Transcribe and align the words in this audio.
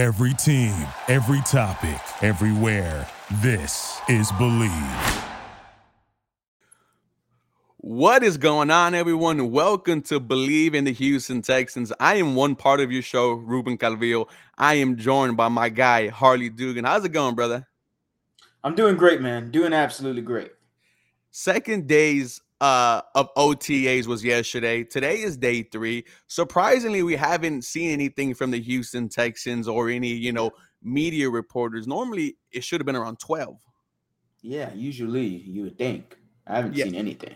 Every 0.00 0.32
team, 0.32 0.74
every 1.08 1.42
topic, 1.42 2.00
everywhere. 2.22 3.06
This 3.42 4.00
is 4.08 4.32
Bleav. 4.32 5.24
What 7.76 8.22
is 8.22 8.38
going 8.38 8.70
on, 8.70 8.94
everyone? 8.94 9.50
Welcome 9.50 10.00
to 10.04 10.18
Bleav 10.18 10.72
in 10.72 10.84
the 10.84 10.92
Houston 10.92 11.42
Texans. 11.42 11.92
I 12.00 12.14
am 12.14 12.34
one 12.34 12.56
part 12.56 12.80
of 12.80 12.90
your 12.90 13.02
show, 13.02 13.32
Ruben 13.32 13.76
Calvillo. 13.76 14.26
I 14.56 14.76
am 14.76 14.96
joined 14.96 15.36
by 15.36 15.48
my 15.48 15.68
guy, 15.68 16.08
Harley 16.08 16.48
Dugan. 16.48 16.86
How's 16.86 17.04
it 17.04 17.12
going, 17.12 17.34
brother? 17.34 17.68
I'm 18.64 18.74
doing 18.74 18.96
great, 18.96 19.20
man. 19.20 19.50
Doing 19.50 19.74
absolutely 19.74 20.22
great. 20.22 20.52
Second 21.30 21.86
days 21.86 22.40
uh, 22.60 23.02
of 23.14 23.34
OTAs 23.34 24.06
was 24.06 24.22
yesterday. 24.22 24.84
Today 24.84 25.20
is 25.20 25.36
day 25.36 25.62
three. 25.62 26.04
Surprisingly, 26.26 27.02
we 27.02 27.16
haven't 27.16 27.64
seen 27.64 27.90
anything 27.90 28.34
from 28.34 28.50
the 28.50 28.60
Houston 28.60 29.08
Texans 29.08 29.66
or 29.66 29.88
any, 29.88 30.08
you 30.08 30.32
know, 30.32 30.50
media 30.82 31.30
reporters. 31.30 31.86
Normally, 31.86 32.36
it 32.52 32.64
should 32.64 32.80
have 32.80 32.86
been 32.86 32.96
around 32.96 33.18
12. 33.18 33.56
Yeah, 34.42 34.72
usually 34.74 35.26
you 35.26 35.62
would 35.64 35.78
think. 35.78 36.16
I 36.46 36.56
haven't 36.56 36.74
yeah. 36.74 36.84
seen 36.84 36.94
anything. 36.94 37.34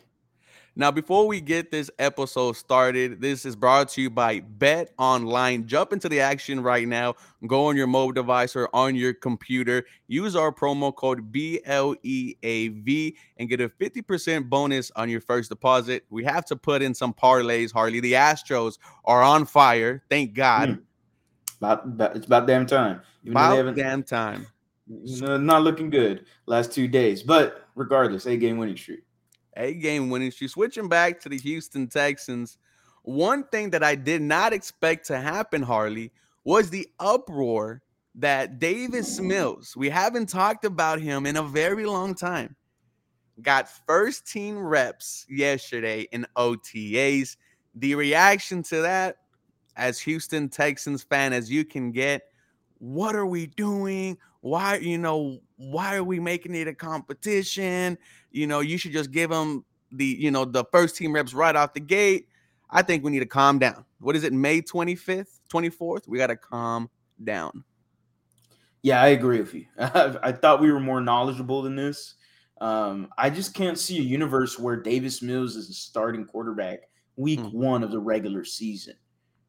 Now, 0.77 0.91
before 0.91 1.29
we 1.29 1.41
get 1.41 1.71
this 1.71 1.89
episode 2.01 2.57
started, 2.57 3.21
this 3.21 3.45
is 3.45 3.55
brought 3.55 3.91
to 3.91 4.03
you 4.03 4.11
by 4.11 4.41
Bet 4.41 4.93
Online. 4.99 5.69
Jump 5.69 5.93
into 5.93 6.09
the 6.09 6.19
action 6.19 6.61
right 6.61 6.89
now. 6.89 7.15
Go 7.47 7.67
on 7.67 7.77
your 7.77 7.87
mobile 7.87 8.13
device 8.13 8.57
or 8.57 8.69
on 8.75 8.97
your 8.97 9.15
computer. 9.15 9.85
Use 10.09 10.35
our 10.35 10.51
promo 10.51 10.93
code 10.93 11.33
BLEAV 11.33 13.15
and 13.37 13.49
get 13.49 13.61
a 13.61 13.69
50% 13.69 14.49
bonus 14.49 14.91
on 14.97 15.09
your 15.09 15.21
first 15.21 15.49
deposit. 15.49 16.07
We 16.11 16.25
have 16.25 16.45
to 16.47 16.57
put 16.57 16.83
in 16.83 16.93
some 16.93 17.15
parlays, 17.15 17.73
Harley. 17.73 18.01
The 18.01 18.15
Astros 18.15 18.79
are 19.05 19.23
on 19.23 19.47
fire. 19.47 20.03
Thank 20.11 20.35
God. 20.35 20.71
Mm. 20.71 20.83
About, 21.59 21.85
about, 21.85 22.17
it's 22.17 22.27
about 22.27 22.49
damn 22.49 22.67
time. 22.67 23.01
Even 23.23 23.37
about 23.37 23.77
damn 23.77 24.03
time. 24.03 24.49
Not 24.89 25.63
looking 25.63 25.89
good 25.89 26.27
last 26.47 26.73
two 26.73 26.89
days, 26.89 27.23
but 27.23 27.69
regardless, 27.77 28.27
a 28.27 28.37
game 28.37 28.59
winning 28.59 28.77
streak 28.77 29.05
a 29.57 29.75
game 29.75 30.11
winning 30.11 30.31
streak. 30.31 30.51
Switching 30.51 30.89
back 30.89 31.21
to 31.21 31.29
the 31.29 31.39
Houston 31.39 31.87
Texans, 31.89 32.59
one 33.03 33.45
thing 33.45 33.71
that 33.71 33.83
I 33.83 33.95
did 33.95 34.23
not 34.23 34.53
expect 34.53 35.07
to 35.09 35.19
happen, 35.19 35.63
Harley, 35.63 36.11
was 36.45 36.71
the 36.71 36.89
uproar 36.99 37.83
that 38.15 38.59
Davis 38.59 39.21
Mills, 39.21 39.77
we 39.77 39.89
haven't 39.89 40.29
talked 40.29 40.65
about 40.65 41.01
him 41.01 41.27
in 41.27 41.37
a 41.37 41.43
very 41.43 41.85
long 41.85 42.15
time, 42.15 42.55
got 43.43 43.69
first 43.87 44.27
team 44.27 44.59
reps 44.59 45.27
yesterday 45.29 46.07
in 46.13 46.27
OTAs. 46.37 47.37
The 47.75 47.95
reaction 47.97 48.63
to 48.65 48.83
that, 48.83 49.17
as 49.77 49.99
Houston 50.01 50.49
Texans 50.49 51.03
fan 51.03 51.33
as 51.33 51.51
you 51.51 51.65
can 51.65 51.91
get, 51.91 52.23
what 52.79 53.17
are 53.17 53.27
we 53.27 53.49
doing? 53.49 54.17
Why, 54.41 54.77
you 54.77 54.99
know, 54.99 55.41
why 55.57 55.97
are 55.97 56.05
we 56.05 56.21
making 56.21 56.55
it 56.55 56.69
a 56.69 56.75
competition? 56.75 57.99
You 58.31 58.47
know, 58.47 58.61
you 58.61 58.79
should 58.79 58.93
just 58.93 59.11
give 59.11 59.31
them 59.31 59.65
the, 59.93 60.05
you 60.05 60.31
know, 60.31 60.45
the 60.45 60.65
first 60.73 60.97
team 60.97 61.13
reps 61.13 61.35
right 61.35 61.55
off 61.55 61.75
the 61.75 61.81
gate. 61.81 62.29
I 62.71 62.83
think 62.83 63.05
we 63.05 63.11
need 63.11 63.21
to 63.21 63.27
calm 63.27 63.59
down. 63.59 63.85
What 64.01 64.17
is 64.17 64.25
it, 64.25 64.33
May 64.33 64.61
25th, 64.61 65.41
24th? 65.53 66.09
We 66.09 66.19
got 66.19 66.27
to 66.29 66.37
calm 66.37 66.91
down. 67.23 67.65
Yeah, 68.83 69.01
I 69.01 69.09
agree 69.09 69.41
with 69.41 69.55
you. 69.55 69.67
I, 69.79 70.33
thought 70.33 70.61
we 70.61 70.71
were 70.71 70.81
more 70.81 71.01
knowledgeable 71.01 71.63
than 71.63 71.77
this. 71.77 72.15
Um, 72.61 73.09
I 73.17 73.31
just 73.31 73.55
can't 73.55 73.79
see 73.79 73.99
a 73.99 74.03
universe 74.03 74.59
where 74.59 74.77
Davis 74.77 75.23
Mills 75.23 75.57
is 75.57 75.71
a 75.71 75.73
starting 75.73 76.27
quarterback 76.27 76.81
week 77.17 77.41
mm. 77.41 77.53
one 77.55 77.83
of 77.83 77.91
the 77.91 77.99
regular 77.99 78.45
season. 78.45 78.95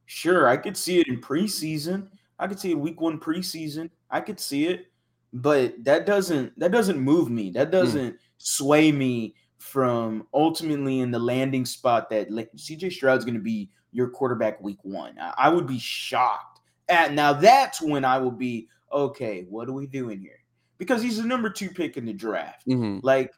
Sure, 0.06 0.48
I 0.48 0.58
could 0.58 0.78
see 0.78 1.00
it 1.00 1.08
in 1.08 1.20
preseason. 1.20 2.08
I 2.40 2.48
could 2.48 2.60
see 2.60 2.72
it 2.72 2.80
week 2.80 3.02
one 3.02 3.20
preseason. 3.20 3.90
I 4.10 4.22
could 4.22 4.40
see 4.40 4.68
it, 4.68 4.92
but 5.36 5.84
that 5.84 6.06
doesn't 6.06 6.58
that 6.58 6.72
doesn't 6.72 6.98
move 6.98 7.30
me. 7.30 7.52
That 7.52 7.68
mm. 7.70 7.72
doesn't 7.72 8.14
mm 8.14 8.20
sway 8.38 8.92
me 8.92 9.34
from 9.58 10.28
ultimately 10.34 11.00
in 11.00 11.10
the 11.10 11.18
landing 11.18 11.66
spot 11.66 12.10
that 12.10 12.30
CJ 12.30 12.92
Stroud's 12.92 13.24
going 13.24 13.34
to 13.34 13.42
be 13.42 13.72
your 13.92 14.10
quarterback 14.10 14.62
week 14.62 14.78
one. 14.84 15.16
I 15.38 15.50
would 15.50 15.66
be 15.66 15.80
shocked. 15.80 16.60
At 16.90 17.14
now 17.14 17.34
that's 17.34 17.82
when 17.82 18.06
I 18.06 18.20
will 18.20 18.30
be 18.30 18.68
okay. 18.92 19.46
What 19.50 19.70
are 19.70 19.74
we 19.74 19.88
doing 19.88 20.20
here? 20.20 20.40
Because 20.78 21.02
he's 21.02 21.18
the 21.18 21.24
number 21.24 21.50
two 21.50 21.70
pick 21.70 21.98
in 21.98 22.06
the 22.06 22.14
draft. 22.14 22.68
Mm-hmm. 22.68 23.00
Like 23.02 23.32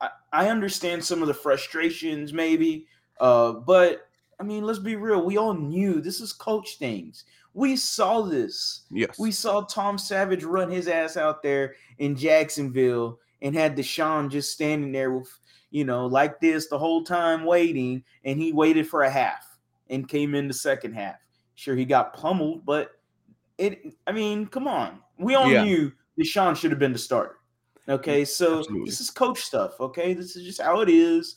I, 0.00 0.08
I, 0.32 0.48
understand 0.48 1.04
some 1.04 1.20
of 1.20 1.28
the 1.28 1.34
frustrations, 1.34 2.32
maybe, 2.32 2.86
uh, 3.20 3.52
but 3.52 4.08
I 4.40 4.42
mean, 4.42 4.64
let's 4.64 4.78
be 4.78 4.96
real. 4.96 5.24
We 5.24 5.36
all 5.36 5.54
knew 5.54 6.00
this 6.00 6.20
is 6.20 6.32
coach 6.32 6.78
things. 6.78 7.24
We 7.58 7.74
saw 7.74 8.22
this. 8.22 8.82
Yes. 8.88 9.18
We 9.18 9.32
saw 9.32 9.62
Tom 9.62 9.98
Savage 9.98 10.44
run 10.44 10.70
his 10.70 10.86
ass 10.86 11.16
out 11.16 11.42
there 11.42 11.74
in 11.98 12.14
Jacksonville 12.14 13.18
and 13.42 13.52
had 13.52 13.76
Deshaun 13.76 14.30
just 14.30 14.52
standing 14.52 14.92
there 14.92 15.10
with, 15.10 15.28
you 15.72 15.84
know, 15.84 16.06
like 16.06 16.38
this 16.38 16.68
the 16.68 16.78
whole 16.78 17.02
time 17.02 17.44
waiting, 17.44 18.04
and 18.24 18.38
he 18.38 18.52
waited 18.52 18.86
for 18.86 19.02
a 19.02 19.10
half 19.10 19.58
and 19.90 20.08
came 20.08 20.36
in 20.36 20.46
the 20.46 20.54
second 20.54 20.94
half. 20.94 21.16
Sure, 21.56 21.74
he 21.74 21.84
got 21.84 22.14
pummeled, 22.14 22.64
but 22.64 22.92
it. 23.58 23.92
I 24.06 24.12
mean, 24.12 24.46
come 24.46 24.68
on, 24.68 25.00
we 25.18 25.34
all 25.34 25.50
yeah. 25.50 25.64
knew 25.64 25.92
Deshaun 26.16 26.54
should 26.54 26.70
have 26.70 26.78
been 26.78 26.92
the 26.92 26.98
starter. 26.98 27.40
Okay, 27.88 28.22
mm, 28.22 28.28
so 28.28 28.60
Absolutely. 28.60 28.88
this 28.88 29.00
is 29.00 29.10
coach 29.10 29.40
stuff. 29.40 29.80
Okay, 29.80 30.14
this 30.14 30.36
is 30.36 30.44
just 30.44 30.60
how 30.60 30.80
it 30.80 30.88
is. 30.88 31.34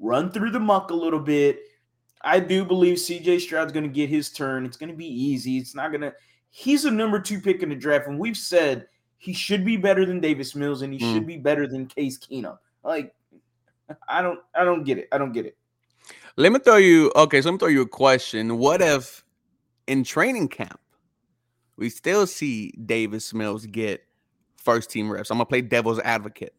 Run 0.00 0.32
through 0.32 0.50
the 0.50 0.58
muck 0.58 0.90
a 0.90 0.94
little 0.94 1.20
bit. 1.20 1.60
I 2.22 2.40
do 2.40 2.64
believe 2.64 2.96
CJ 2.98 3.40
Stroud's 3.40 3.72
going 3.72 3.84
to 3.84 3.90
get 3.90 4.10
his 4.10 4.30
turn. 4.30 4.66
It's 4.66 4.76
going 4.76 4.90
to 4.90 4.96
be 4.96 5.06
easy. 5.06 5.58
It's 5.58 5.74
not 5.74 5.90
going 5.90 6.02
to. 6.02 6.14
He's 6.50 6.84
a 6.84 6.90
number 6.90 7.20
two 7.20 7.40
pick 7.40 7.62
in 7.62 7.68
the 7.68 7.76
draft, 7.76 8.08
and 8.08 8.18
we've 8.18 8.36
said 8.36 8.86
he 9.20 9.34
should 9.34 9.64
be 9.64 9.76
better 9.76 10.06
than 10.06 10.18
Davis 10.18 10.54
Mills 10.54 10.80
and 10.80 10.92
he 10.92 10.98
mm. 10.98 11.12
should 11.12 11.26
be 11.26 11.36
better 11.36 11.66
than 11.66 11.86
Case 11.86 12.18
Keenum. 12.18 12.56
Like, 12.82 13.14
I 14.08 14.22
don't, 14.22 14.40
I 14.54 14.64
don't 14.64 14.82
get 14.82 14.96
it. 14.96 15.08
I 15.12 15.18
don't 15.18 15.32
get 15.32 15.44
it. 15.44 15.58
Let 16.36 16.52
me 16.52 16.58
throw 16.58 16.76
you. 16.76 17.12
Okay, 17.14 17.42
so 17.42 17.48
let 17.48 17.52
me 17.52 17.58
throw 17.58 17.68
you 17.68 17.82
a 17.82 17.88
question. 17.88 18.56
What 18.56 18.80
if 18.80 19.22
in 19.86 20.04
training 20.04 20.48
camp 20.48 20.80
we 21.76 21.90
still 21.90 22.26
see 22.26 22.72
Davis 22.86 23.34
Mills 23.34 23.66
get 23.66 24.02
first 24.56 24.90
team 24.90 25.12
reps? 25.12 25.30
I'm 25.30 25.36
gonna 25.36 25.44
play 25.44 25.60
devil's 25.60 25.98
advocate. 25.98 26.54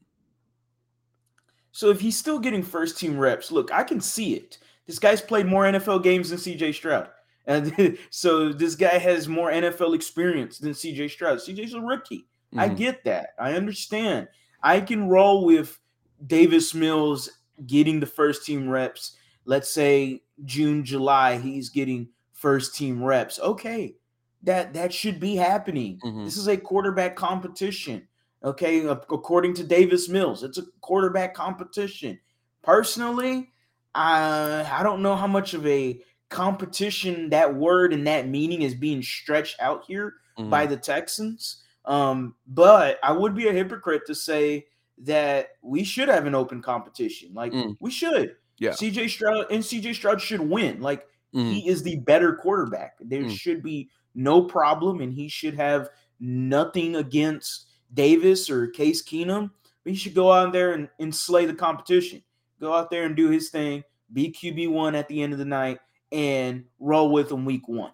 So 1.72 1.90
if 1.90 2.00
he's 2.00 2.18
still 2.18 2.38
getting 2.38 2.62
first 2.62 3.00
team 3.00 3.18
reps, 3.18 3.52
look, 3.52 3.72
I 3.72 3.84
can 3.84 4.02
see 4.02 4.36
it. 4.36 4.60
This 4.88 5.00
guy's 5.00 5.22
played 5.22 5.46
more 5.46 5.64
NFL 5.64 6.04
games 6.04 6.30
than 6.30 6.40
CJ 6.40 6.74
Stroud. 6.76 7.10
And 7.46 7.98
so 8.10 8.52
this 8.52 8.76
guy 8.76 8.98
has 8.98 9.28
more 9.28 9.52
NFL 9.52 9.96
experience 9.96 10.58
than 10.58 10.72
CJ 10.72 11.12
Stroud. 11.12 11.40
CJ's 11.40 11.74
a 11.74 11.82
rookie. 11.82 12.28
Mm-hmm. 12.54 12.60
I 12.60 12.68
get 12.70 13.04
that. 13.06 13.30
I 13.40 13.54
understand. 13.54 14.28
I 14.64 14.82
can 14.82 15.08
roll 15.08 15.46
with 15.46 15.80
Davis 16.28 16.74
Mills 16.74 17.30
getting 17.66 18.00
the 18.00 18.06
first 18.06 18.46
team 18.46 18.70
reps. 18.70 19.16
Let's 19.46 19.74
say 19.74 20.22
June, 20.46 20.84
July, 20.84 21.38
he's 21.38 21.70
getting 21.70 22.10
first 22.34 22.76
team 22.76 23.04
reps. 23.04 23.40
Okay, 23.40 23.96
that 24.44 24.74
that 24.74 24.94
should 24.94 25.20
be 25.20 25.36
happening. 25.36 26.00
Mm-hmm. 26.04 26.26
This 26.26 26.38
is 26.38 26.48
a 26.48 26.58
quarterback 26.58 27.16
competition. 27.16 28.08
Okay, 28.44 28.86
according 28.86 29.54
to 29.56 29.64
Davis 29.64 30.10
Mills, 30.10 30.44
it's 30.44 30.58
a 30.58 30.64
quarterback 30.82 31.34
competition. 31.34 32.20
Personally, 32.64 33.52
I 33.94 34.68
I 34.72 34.84
don't 34.84 35.02
know 35.02 35.16
how 35.16 35.28
much 35.28 35.54
of 35.54 35.66
a 35.68 36.02
competition 36.30 37.30
that 37.30 37.54
word 37.54 37.94
and 37.94 38.08
that 38.08 38.28
meaning 38.28 38.62
is 38.62 38.74
being 38.74 39.04
stretched 39.04 39.60
out 39.60 39.84
here 39.86 40.16
mm-hmm. 40.38 40.50
by 40.50 40.66
the 40.66 40.78
Texans. 40.78 41.64
Um, 41.86 42.36
but 42.48 43.00
I 43.04 43.12
would 43.12 43.36
be 43.36 43.48
a 43.48 43.54
hypocrite 43.54 44.04
to 44.08 44.16
say 44.16 44.66
that 45.04 45.50
we 45.62 45.84
should 45.84 46.08
have 46.08 46.26
an 46.26 46.36
open 46.36 46.62
competition. 46.62 47.34
Like 47.34 47.52
mm. 47.52 47.76
we 47.80 47.92
should. 47.92 48.36
Yeah. 48.60 48.72
CJ 48.72 49.10
Stroud 49.10 49.48
and 49.52 49.64
CJ 49.64 49.96
Stroud 49.96 50.22
should 50.22 50.42
win. 50.42 50.82
Like 50.82 51.08
mm. 51.34 51.52
he 51.52 51.68
is 51.68 51.84
the 51.84 51.98
better 51.98 52.36
quarterback. 52.36 52.98
There 53.00 53.24
mm. 53.24 53.32
should 53.32 53.64
be 53.64 53.90
no 54.14 54.44
problem, 54.44 55.02
and 55.02 55.14
he 55.14 55.28
should 55.28 55.56
have 55.56 55.90
nothing 56.20 56.98
against 56.98 57.68
Davis 57.94 58.50
or 58.50 58.68
Case 58.68 59.04
Keenum. 59.04 59.50
But 59.84 59.94
he 59.94 59.96
should 59.98 60.14
go 60.14 60.32
out 60.32 60.54
there 60.54 60.74
and, 60.74 60.88
and 61.00 61.14
slay 61.14 61.46
the 61.48 61.56
competition. 61.56 62.22
Go 62.60 62.74
out 62.74 62.92
there 62.92 63.06
and 63.06 63.16
do 63.16 63.30
his 63.30 63.50
thing. 63.50 63.84
Be 64.14 64.32
QB 64.32 64.70
one 64.70 64.96
at 64.96 65.08
the 65.08 65.22
end 65.22 65.34
of 65.34 65.40
the 65.40 65.46
night 65.46 65.80
and 66.12 66.66
roll 66.80 67.12
with 67.12 67.30
them 67.30 67.46
week 67.46 67.68
one. 67.68 67.92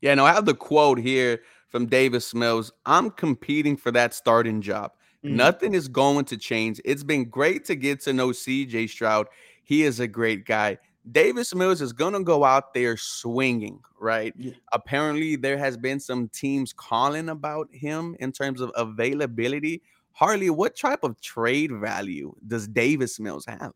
Yeah, 0.00 0.14
no, 0.14 0.24
I 0.24 0.32
have 0.32 0.44
the 0.44 0.54
quote 0.54 0.98
here 0.98 1.40
from 1.68 1.86
Davis 1.86 2.34
Mills. 2.34 2.72
I'm 2.86 3.10
competing 3.10 3.76
for 3.76 3.90
that 3.92 4.14
starting 4.14 4.60
job. 4.60 4.92
Mm-hmm. 5.24 5.36
Nothing 5.36 5.74
is 5.74 5.88
going 5.88 6.26
to 6.26 6.36
change. 6.36 6.80
It's 6.84 7.02
been 7.02 7.24
great 7.24 7.64
to 7.66 7.74
get 7.74 8.00
to 8.02 8.12
know 8.12 8.28
CJ 8.28 8.90
Stroud. 8.90 9.26
He 9.62 9.82
is 9.82 10.00
a 10.00 10.06
great 10.06 10.44
guy. 10.44 10.78
Davis 11.10 11.54
Mills 11.54 11.82
is 11.82 11.92
going 11.92 12.14
to 12.14 12.22
go 12.22 12.44
out 12.44 12.74
there 12.74 12.96
swinging, 12.96 13.80
right? 13.98 14.32
Yeah. 14.36 14.52
Apparently, 14.72 15.36
there 15.36 15.58
has 15.58 15.76
been 15.76 16.00
some 16.00 16.28
teams 16.28 16.72
calling 16.72 17.28
about 17.28 17.68
him 17.72 18.16
in 18.20 18.32
terms 18.32 18.60
of 18.60 18.70
availability. 18.74 19.82
Harley, 20.12 20.50
what 20.50 20.76
type 20.76 21.04
of 21.04 21.20
trade 21.20 21.72
value 21.72 22.34
does 22.46 22.68
Davis 22.68 23.18
Mills 23.20 23.44
have? 23.46 23.72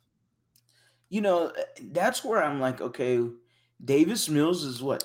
You 1.10 1.20
know, 1.20 1.52
that's 1.92 2.24
where 2.24 2.42
I'm 2.42 2.60
like, 2.60 2.80
okay, 2.80 3.20
Davis 3.84 4.28
Mills 4.28 4.64
is 4.64 4.82
what 4.82 5.04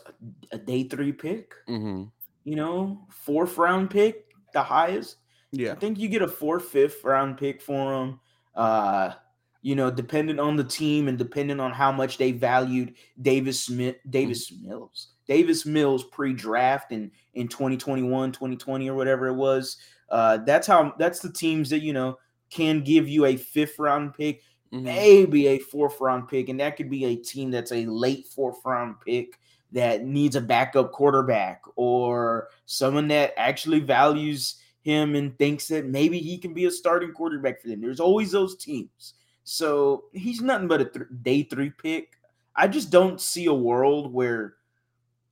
a 0.51 0.57
day 0.57 0.83
three 0.83 1.11
pick. 1.11 1.53
Mm-hmm. 1.69 2.03
you 2.43 2.55
know, 2.55 3.05
fourth 3.09 3.57
round 3.57 3.89
pick, 3.89 4.25
the 4.53 4.63
highest. 4.63 5.17
Yeah. 5.51 5.73
I 5.73 5.75
think 5.75 5.99
you 5.99 6.09
get 6.09 6.21
a 6.21 6.27
fourth, 6.27 6.65
fifth 6.65 7.03
round 7.03 7.37
pick 7.37 7.61
for 7.61 7.93
him. 7.93 8.19
Uh, 8.55 9.13
you 9.61 9.75
know, 9.75 9.89
depending 9.89 10.39
on 10.39 10.57
the 10.57 10.63
team 10.63 11.07
and 11.07 11.17
depending 11.17 11.59
on 11.59 11.71
how 11.71 11.91
much 11.91 12.17
they 12.17 12.31
valued 12.31 12.95
Davis 13.21 13.61
Smith, 13.61 13.95
Davis 14.09 14.51
mm-hmm. 14.51 14.69
Mills, 14.69 15.09
Davis 15.27 15.65
Mills 15.65 16.03
pre-draft 16.03 16.91
in 16.91 17.11
in 17.33 17.47
2021, 17.47 18.31
2020 18.33 18.89
or 18.89 18.95
whatever 18.95 19.27
it 19.27 19.35
was. 19.35 19.77
Uh, 20.09 20.37
that's 20.45 20.67
how 20.67 20.93
that's 20.99 21.19
the 21.19 21.31
teams 21.31 21.69
that 21.69 21.81
you 21.81 21.93
know 21.93 22.17
can 22.49 22.83
give 22.83 23.07
you 23.07 23.25
a 23.25 23.37
fifth 23.37 23.79
round 23.79 24.13
pick, 24.13 24.41
mm-hmm. 24.73 24.83
maybe 24.83 25.47
a 25.47 25.59
fourth 25.59 25.99
round 26.01 26.27
pick, 26.27 26.49
and 26.49 26.59
that 26.59 26.75
could 26.77 26.89
be 26.89 27.05
a 27.05 27.15
team 27.15 27.51
that's 27.51 27.71
a 27.71 27.85
late 27.85 28.27
fourth 28.27 28.57
round 28.65 28.95
pick 29.05 29.39
that 29.71 30.05
needs 30.05 30.35
a 30.35 30.41
backup 30.41 30.91
quarterback 30.91 31.61
or 31.75 32.49
someone 32.65 33.07
that 33.07 33.33
actually 33.37 33.79
values 33.79 34.55
him 34.81 35.15
and 35.15 35.37
thinks 35.37 35.67
that 35.67 35.85
maybe 35.85 36.19
he 36.19 36.37
can 36.37 36.53
be 36.53 36.65
a 36.65 36.71
starting 36.71 37.11
quarterback 37.11 37.61
for 37.61 37.69
them. 37.69 37.81
There's 37.81 37.99
always 37.99 38.31
those 38.31 38.55
teams. 38.55 39.15
So 39.43 40.05
he's 40.13 40.41
nothing 40.41 40.67
but 40.67 40.81
a 40.81 40.85
th- 40.85 41.05
day 41.21 41.43
three 41.43 41.71
pick. 41.71 42.13
I 42.55 42.67
just 42.67 42.91
don't 42.91 43.19
see 43.19 43.47
a 43.47 43.53
world 43.53 44.13
where 44.13 44.55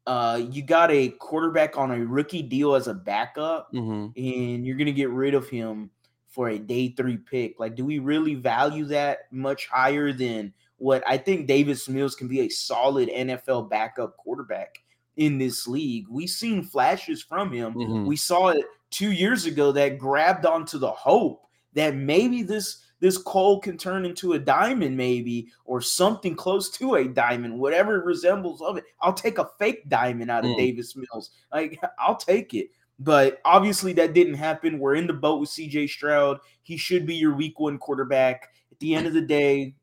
uh, 0.08 0.42
you 0.50 0.64
got 0.64 0.90
a 0.92 1.10
quarterback 1.10 1.78
on 1.78 1.92
a 1.92 2.06
rookie 2.06 2.42
deal 2.42 2.74
as 2.74 2.88
a 2.88 2.94
backup 2.94 3.72
mm-hmm. 3.72 4.08
and 4.20 4.66
you're 4.66 4.78
going 4.78 4.88
to 4.88 4.92
get 4.92 5.12
rid 5.12 5.36
of 5.36 5.48
him 5.48 5.92
for 6.32 6.50
a 6.50 6.58
day 6.58 6.90
three 6.90 7.18
pick. 7.18 7.60
Like, 7.60 7.76
do 7.76 7.86
we 7.86 8.00
really 8.00 8.36
value 8.36 8.86
that 8.86 9.32
much 9.32 9.68
higher 9.68 10.12
than 10.12 10.54
what 10.78 11.04
I 11.06 11.18
think 11.18 11.46
Davis 11.46 11.88
Mills 11.88 12.16
can 12.16 12.28
be 12.28 12.42
a 12.42 12.50
solid 12.50 13.10
NFL 13.10 13.70
backup 13.70 14.18
quarterback 14.18 14.82
in 15.18 15.38
this 15.38 15.68
league? 15.68 16.08
We've 16.10 16.30
seen 16.30 16.64
flashes 16.64 17.22
from 17.22 17.52
him. 17.52 17.74
Mm-hmm. 17.74 18.06
We 18.06 18.16
saw 18.16 18.50
it 18.50 18.66
two 18.90 19.12
years 19.12 19.46
ago 19.46 19.72
that 19.74 20.00
grabbed 20.00 20.46
onto 20.46 20.80
the 20.80 20.92
hope 20.92 21.46
that 21.74 21.96
maybe 21.96 22.44
this 22.44 22.84
this 23.02 23.18
coal 23.18 23.60
can 23.60 23.78
turn 23.78 24.06
into 24.06 24.34
a 24.34 24.40
diamond, 24.40 24.96
maybe, 24.96 25.48
or 25.66 25.82
something 25.82 26.36
close 26.36 26.70
to 26.70 26.96
a 26.96 27.08
diamond, 27.08 27.58
whatever 27.58 27.98
it 27.98 28.06
resembles 28.06 28.62
of 28.62 28.78
it. 28.78 28.84
I'll 29.02 29.12
take 29.12 29.40
a 29.40 29.50
fake 29.58 29.90
diamond 29.90 30.30
out 30.30 30.46
of 30.46 30.52
mm. 30.52 30.58
Davis 30.58 30.96
Mills. 30.96 31.32
Like, 31.52 31.82
I'll 32.00 32.16
take 32.16 32.54
it. 32.54 32.70
But 33.00 33.42
obviously, 33.46 33.94
that 33.94 34.14
didn't 34.14 34.36
happen. 34.36 34.80
We're 34.80 34.96
in 34.96 35.08
the 35.08 35.14
boat 35.14 35.40
with 35.40 35.50
CJ 35.50 35.90
Stroud. 35.90 36.40
He 36.62 36.78
should 36.78 37.06
be 37.06 37.16
your 37.16 37.34
week 37.34 37.60
one 37.60 37.78
quarterback. 37.78 38.50
At 38.72 38.80
the 38.80 38.96
end 38.96 39.08
of 39.08 39.14
the 39.14 39.22
day, 39.22 39.76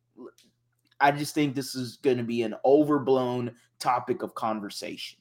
I 1.01 1.13
just 1.13 1.35
think 1.35 1.55
this 1.55 1.75
is 1.75 1.97
going 1.97 2.19
to 2.19 2.23
be 2.23 2.43
an 2.43 2.55
overblown 2.65 3.55
topic 3.79 4.23
of 4.23 4.35
conversation. 4.35 5.19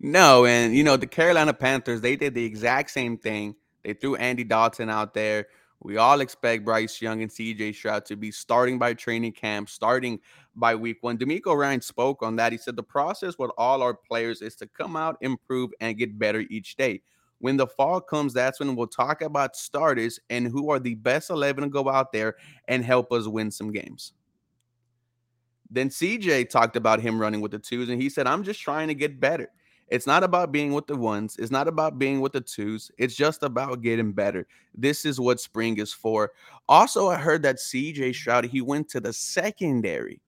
No, 0.00 0.44
and 0.44 0.74
you 0.74 0.84
know, 0.84 0.96
the 0.96 1.06
Carolina 1.06 1.54
Panthers, 1.54 2.00
they 2.00 2.16
did 2.16 2.34
the 2.34 2.44
exact 2.44 2.90
same 2.90 3.16
thing. 3.16 3.54
They 3.84 3.94
threw 3.94 4.16
Andy 4.16 4.44
Dalton 4.44 4.90
out 4.90 5.14
there. 5.14 5.46
We 5.80 5.98
all 5.98 6.20
expect 6.20 6.64
Bryce 6.64 7.02
Young 7.02 7.22
and 7.22 7.30
CJ 7.30 7.74
Stroud 7.74 8.06
to 8.06 8.16
be 8.16 8.30
starting 8.30 8.78
by 8.78 8.94
training 8.94 9.32
camp, 9.32 9.68
starting 9.68 10.18
by 10.56 10.74
week 10.74 10.98
one. 11.02 11.18
DeMeco 11.18 11.54
Ryan 11.56 11.82
spoke 11.82 12.22
on 12.22 12.36
that. 12.36 12.52
He 12.52 12.58
said 12.58 12.74
the 12.74 12.82
process 12.82 13.38
with 13.38 13.50
all 13.58 13.82
our 13.82 13.92
players 13.92 14.40
is 14.40 14.56
to 14.56 14.66
come 14.66 14.96
out, 14.96 15.18
improve, 15.20 15.72
and 15.80 15.98
get 15.98 16.18
better 16.18 16.44
each 16.48 16.76
day. 16.76 17.02
When 17.44 17.58
the 17.58 17.66
fall 17.66 18.00
comes, 18.00 18.32
that's 18.32 18.58
when 18.58 18.74
we'll 18.74 18.86
talk 18.86 19.20
about 19.20 19.54
starters 19.54 20.18
and 20.30 20.48
who 20.48 20.70
are 20.70 20.78
the 20.78 20.94
best 20.94 21.28
11 21.28 21.64
to 21.64 21.68
go 21.68 21.90
out 21.90 22.10
there 22.10 22.36
and 22.68 22.82
help 22.82 23.12
us 23.12 23.26
win 23.26 23.50
some 23.50 23.70
games. 23.70 24.14
Then 25.68 25.90
CJ 25.90 26.48
talked 26.48 26.74
about 26.74 27.00
him 27.00 27.20
running 27.20 27.42
with 27.42 27.52
the 27.52 27.58
twos, 27.58 27.90
and 27.90 28.00
he 28.00 28.08
said, 28.08 28.26
I'm 28.26 28.44
just 28.44 28.62
trying 28.62 28.88
to 28.88 28.94
get 28.94 29.20
better. 29.20 29.50
It's 29.88 30.06
not 30.06 30.24
about 30.24 30.52
being 30.52 30.72
with 30.72 30.86
the 30.86 30.96
ones. 30.96 31.36
It's 31.38 31.50
not 31.50 31.68
about 31.68 31.98
being 31.98 32.22
with 32.22 32.32
the 32.32 32.40
twos. 32.40 32.90
It's 32.96 33.14
just 33.14 33.42
about 33.42 33.82
getting 33.82 34.12
better. 34.12 34.46
This 34.74 35.04
is 35.04 35.20
what 35.20 35.38
spring 35.38 35.76
is 35.76 35.92
for. 35.92 36.32
Also, 36.66 37.10
I 37.10 37.16
heard 37.16 37.42
that 37.42 37.56
CJ 37.56 38.14
Stroud, 38.14 38.46
he 38.46 38.62
went 38.62 38.88
to 38.88 39.00
the 39.00 39.12
secondary 39.12 40.22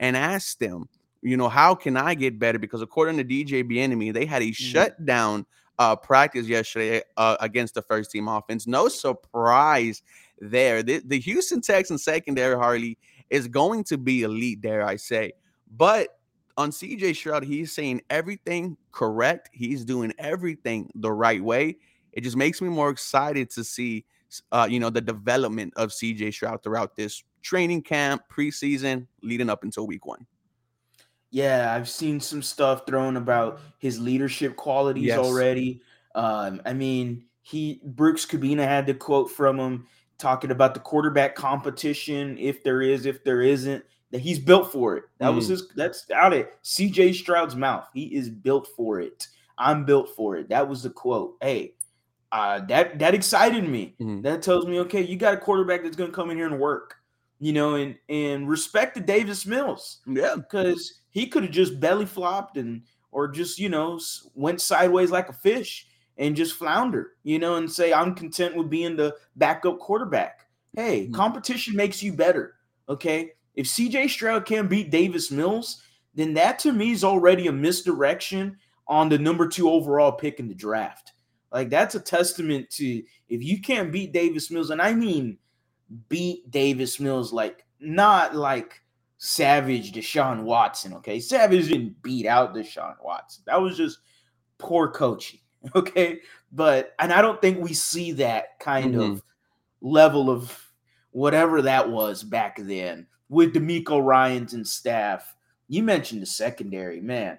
and 0.00 0.16
asked 0.16 0.58
them, 0.58 0.88
you 1.20 1.36
know, 1.36 1.50
how 1.50 1.74
can 1.74 1.98
I 1.98 2.14
get 2.14 2.38
better? 2.38 2.58
Because 2.58 2.80
according 2.80 3.18
to 3.18 3.24
DJ 3.24 3.62
Bieniemy, 3.62 4.14
they 4.14 4.24
had 4.24 4.40
a 4.40 4.46
mm-hmm. 4.46 4.52
shutdown 4.52 5.44
uh, 5.82 5.96
practice 5.96 6.46
yesterday 6.46 7.02
uh, 7.16 7.36
against 7.40 7.74
the 7.74 7.82
first 7.82 8.12
team 8.12 8.28
offense. 8.28 8.68
No 8.68 8.86
surprise 8.86 10.02
there. 10.40 10.80
The, 10.80 11.02
the 11.04 11.18
Houston 11.18 11.60
Texans 11.60 12.04
secondary, 12.04 12.56
Harley, 12.56 12.98
is 13.30 13.48
going 13.48 13.82
to 13.84 13.98
be 13.98 14.22
elite, 14.22 14.60
dare 14.60 14.86
I 14.86 14.94
say. 14.94 15.32
But 15.76 16.20
on 16.56 16.70
CJ 16.70 17.16
Stroud, 17.16 17.42
he's 17.42 17.72
saying 17.72 18.02
everything 18.10 18.76
correct. 18.92 19.50
He's 19.52 19.84
doing 19.84 20.12
everything 20.20 20.88
the 20.94 21.10
right 21.10 21.42
way. 21.42 21.78
It 22.12 22.20
just 22.20 22.36
makes 22.36 22.62
me 22.62 22.68
more 22.68 22.90
excited 22.90 23.50
to 23.50 23.64
see, 23.64 24.04
uh, 24.52 24.68
you 24.70 24.78
know, 24.78 24.90
the 24.90 25.00
development 25.00 25.72
of 25.74 25.90
CJ 25.90 26.32
Stroud 26.32 26.62
throughout 26.62 26.94
this 26.94 27.24
training 27.42 27.82
camp, 27.82 28.22
preseason, 28.30 29.08
leading 29.20 29.50
up 29.50 29.64
until 29.64 29.88
week 29.88 30.06
one. 30.06 30.26
Yeah, 31.32 31.74
I've 31.74 31.88
seen 31.88 32.20
some 32.20 32.42
stuff 32.42 32.86
thrown 32.86 33.16
about 33.16 33.60
his 33.78 33.98
leadership 33.98 34.54
qualities 34.54 35.06
yes. 35.06 35.18
already. 35.18 35.80
Um, 36.14 36.60
I 36.66 36.74
mean, 36.74 37.24
he 37.40 37.80
Brooks 37.84 38.26
Kubena 38.26 38.64
had 38.64 38.86
the 38.86 38.94
quote 38.94 39.30
from 39.30 39.58
him 39.58 39.86
talking 40.18 40.50
about 40.50 40.74
the 40.74 40.80
quarterback 40.80 41.34
competition, 41.34 42.36
if 42.38 42.62
there 42.62 42.82
is, 42.82 43.06
if 43.06 43.24
there 43.24 43.40
isn't 43.40 43.82
that 44.10 44.20
he's 44.20 44.38
built 44.38 44.70
for 44.70 44.96
it. 44.96 45.04
That 45.18 45.30
mm. 45.30 45.36
was 45.36 45.48
his 45.48 45.68
that's 45.74 46.08
out 46.14 46.34
of 46.34 46.46
CJ 46.62 47.14
Stroud's 47.14 47.56
mouth. 47.56 47.88
He 47.94 48.14
is 48.14 48.28
built 48.28 48.68
for 48.76 49.00
it. 49.00 49.26
I'm 49.56 49.84
built 49.84 50.10
for 50.14 50.36
it. 50.36 50.50
That 50.50 50.68
was 50.68 50.82
the 50.82 50.90
quote. 50.90 51.36
Hey, 51.40 51.74
uh, 52.30 52.60
that 52.66 52.98
that 52.98 53.14
excited 53.14 53.66
me. 53.66 53.96
Mm-hmm. 54.00 54.20
That 54.20 54.42
tells 54.42 54.66
me, 54.66 54.80
okay, 54.80 55.02
you 55.02 55.16
got 55.16 55.34
a 55.34 55.38
quarterback 55.38 55.82
that's 55.82 55.96
gonna 55.96 56.12
come 56.12 56.30
in 56.30 56.36
here 56.36 56.46
and 56.46 56.60
work, 56.60 56.96
you 57.40 57.54
know, 57.54 57.76
and 57.76 57.96
and 58.10 58.48
respect 58.48 58.96
to 58.96 59.00
Davis 59.02 59.46
Mills. 59.46 60.00
Yeah, 60.06 60.36
because 60.36 61.00
he 61.12 61.26
could 61.28 61.44
have 61.44 61.52
just 61.52 61.78
belly 61.78 62.06
flopped 62.06 62.56
and 62.56 62.82
or 63.12 63.28
just 63.28 63.58
you 63.58 63.68
know 63.68 64.00
went 64.34 64.60
sideways 64.60 65.10
like 65.10 65.28
a 65.28 65.32
fish 65.32 65.86
and 66.18 66.36
just 66.36 66.54
flounder, 66.56 67.12
you 67.22 67.38
know, 67.38 67.56
and 67.56 67.70
say 67.70 67.92
I'm 67.92 68.14
content 68.14 68.56
with 68.56 68.68
being 68.68 68.96
the 68.96 69.14
backup 69.36 69.78
quarterback. 69.78 70.46
Hey, 70.74 71.04
mm-hmm. 71.04 71.14
competition 71.14 71.76
makes 71.76 72.02
you 72.02 72.12
better. 72.12 72.54
Okay, 72.88 73.32
if 73.54 73.66
CJ 73.66 74.10
Stroud 74.10 74.44
can't 74.44 74.68
beat 74.68 74.90
Davis 74.90 75.30
Mills, 75.30 75.82
then 76.14 76.34
that 76.34 76.58
to 76.60 76.72
me 76.72 76.90
is 76.90 77.04
already 77.04 77.46
a 77.46 77.52
misdirection 77.52 78.56
on 78.88 79.08
the 79.08 79.18
number 79.18 79.48
two 79.48 79.70
overall 79.70 80.12
pick 80.12 80.40
in 80.40 80.48
the 80.48 80.54
draft. 80.54 81.12
Like 81.52 81.70
that's 81.70 81.94
a 81.94 82.00
testament 82.00 82.70
to 82.70 83.02
if 83.28 83.42
you 83.42 83.60
can't 83.60 83.92
beat 83.92 84.12
Davis 84.12 84.50
Mills, 84.50 84.70
and 84.70 84.80
I 84.80 84.94
mean 84.94 85.38
beat 86.08 86.50
Davis 86.50 86.98
Mills, 86.98 87.32
like 87.32 87.64
not 87.80 88.34
like 88.34 88.80
savage 89.24 89.92
Deshaun 89.92 90.42
Watson. 90.42 90.94
Okay, 90.94 91.20
Savage 91.20 91.68
didn't 91.68 92.02
beat 92.02 92.26
out 92.26 92.56
Deshaun 92.56 92.96
Watson. 93.04 93.44
That 93.46 93.60
was 93.60 93.76
just 93.76 93.98
poor 94.58 94.90
coaching. 94.90 95.38
Okay, 95.76 96.18
but 96.50 96.92
and 96.98 97.12
I 97.12 97.22
don't 97.22 97.40
think 97.40 97.60
we 97.60 97.72
see 97.72 98.10
that 98.12 98.58
kind 98.58 98.94
mm-hmm. 98.94 99.12
of 99.12 99.22
level 99.80 100.28
of 100.28 100.58
whatever 101.12 101.62
that 101.62 101.88
was 101.88 102.24
back 102.24 102.56
then 102.58 103.06
with 103.28 103.54
DeMeco 103.54 104.04
Ryans 104.04 104.54
and 104.54 104.66
staff. 104.66 105.36
You 105.68 105.84
mentioned 105.84 106.20
the 106.20 106.26
secondary, 106.26 107.00
man. 107.00 107.38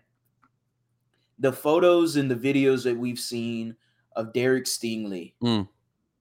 The 1.37 1.51
photos 1.51 2.15
and 2.15 2.31
the 2.31 2.35
videos 2.35 2.85
that 2.85 2.97
we've 2.97 3.19
seen 3.19 3.75
of 4.15 4.31
Derek 4.31 4.67
Stingley. 4.67 5.33
Mm. 5.43 5.67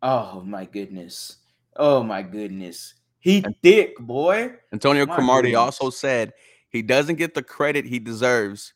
Oh 0.03 0.43
my 0.45 0.65
goodness. 0.65 1.37
Oh 1.77 2.03
my 2.03 2.23
goodness. 2.23 2.95
He 3.23 3.45
thick, 3.63 3.99
boy. 3.99 4.53
Antonio 4.73 5.07
my 5.07 5.15
Cromartie 5.15 5.53
goodness. 5.53 5.81
also 5.81 5.91
said 5.91 6.33
he 6.69 6.83
doesn't 6.83 7.17
get 7.17 7.35
the 7.35 7.43
credit 7.43 7.85
he 7.85 8.01
deserves, 8.01 8.75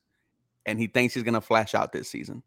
and 0.65 0.79
he 0.79 0.87
thinks 0.87 1.13
he's 1.15 1.25
gonna 1.25 1.41
flash 1.41 1.75
out 1.75 1.93
this 1.93 2.09
season. 2.09 2.43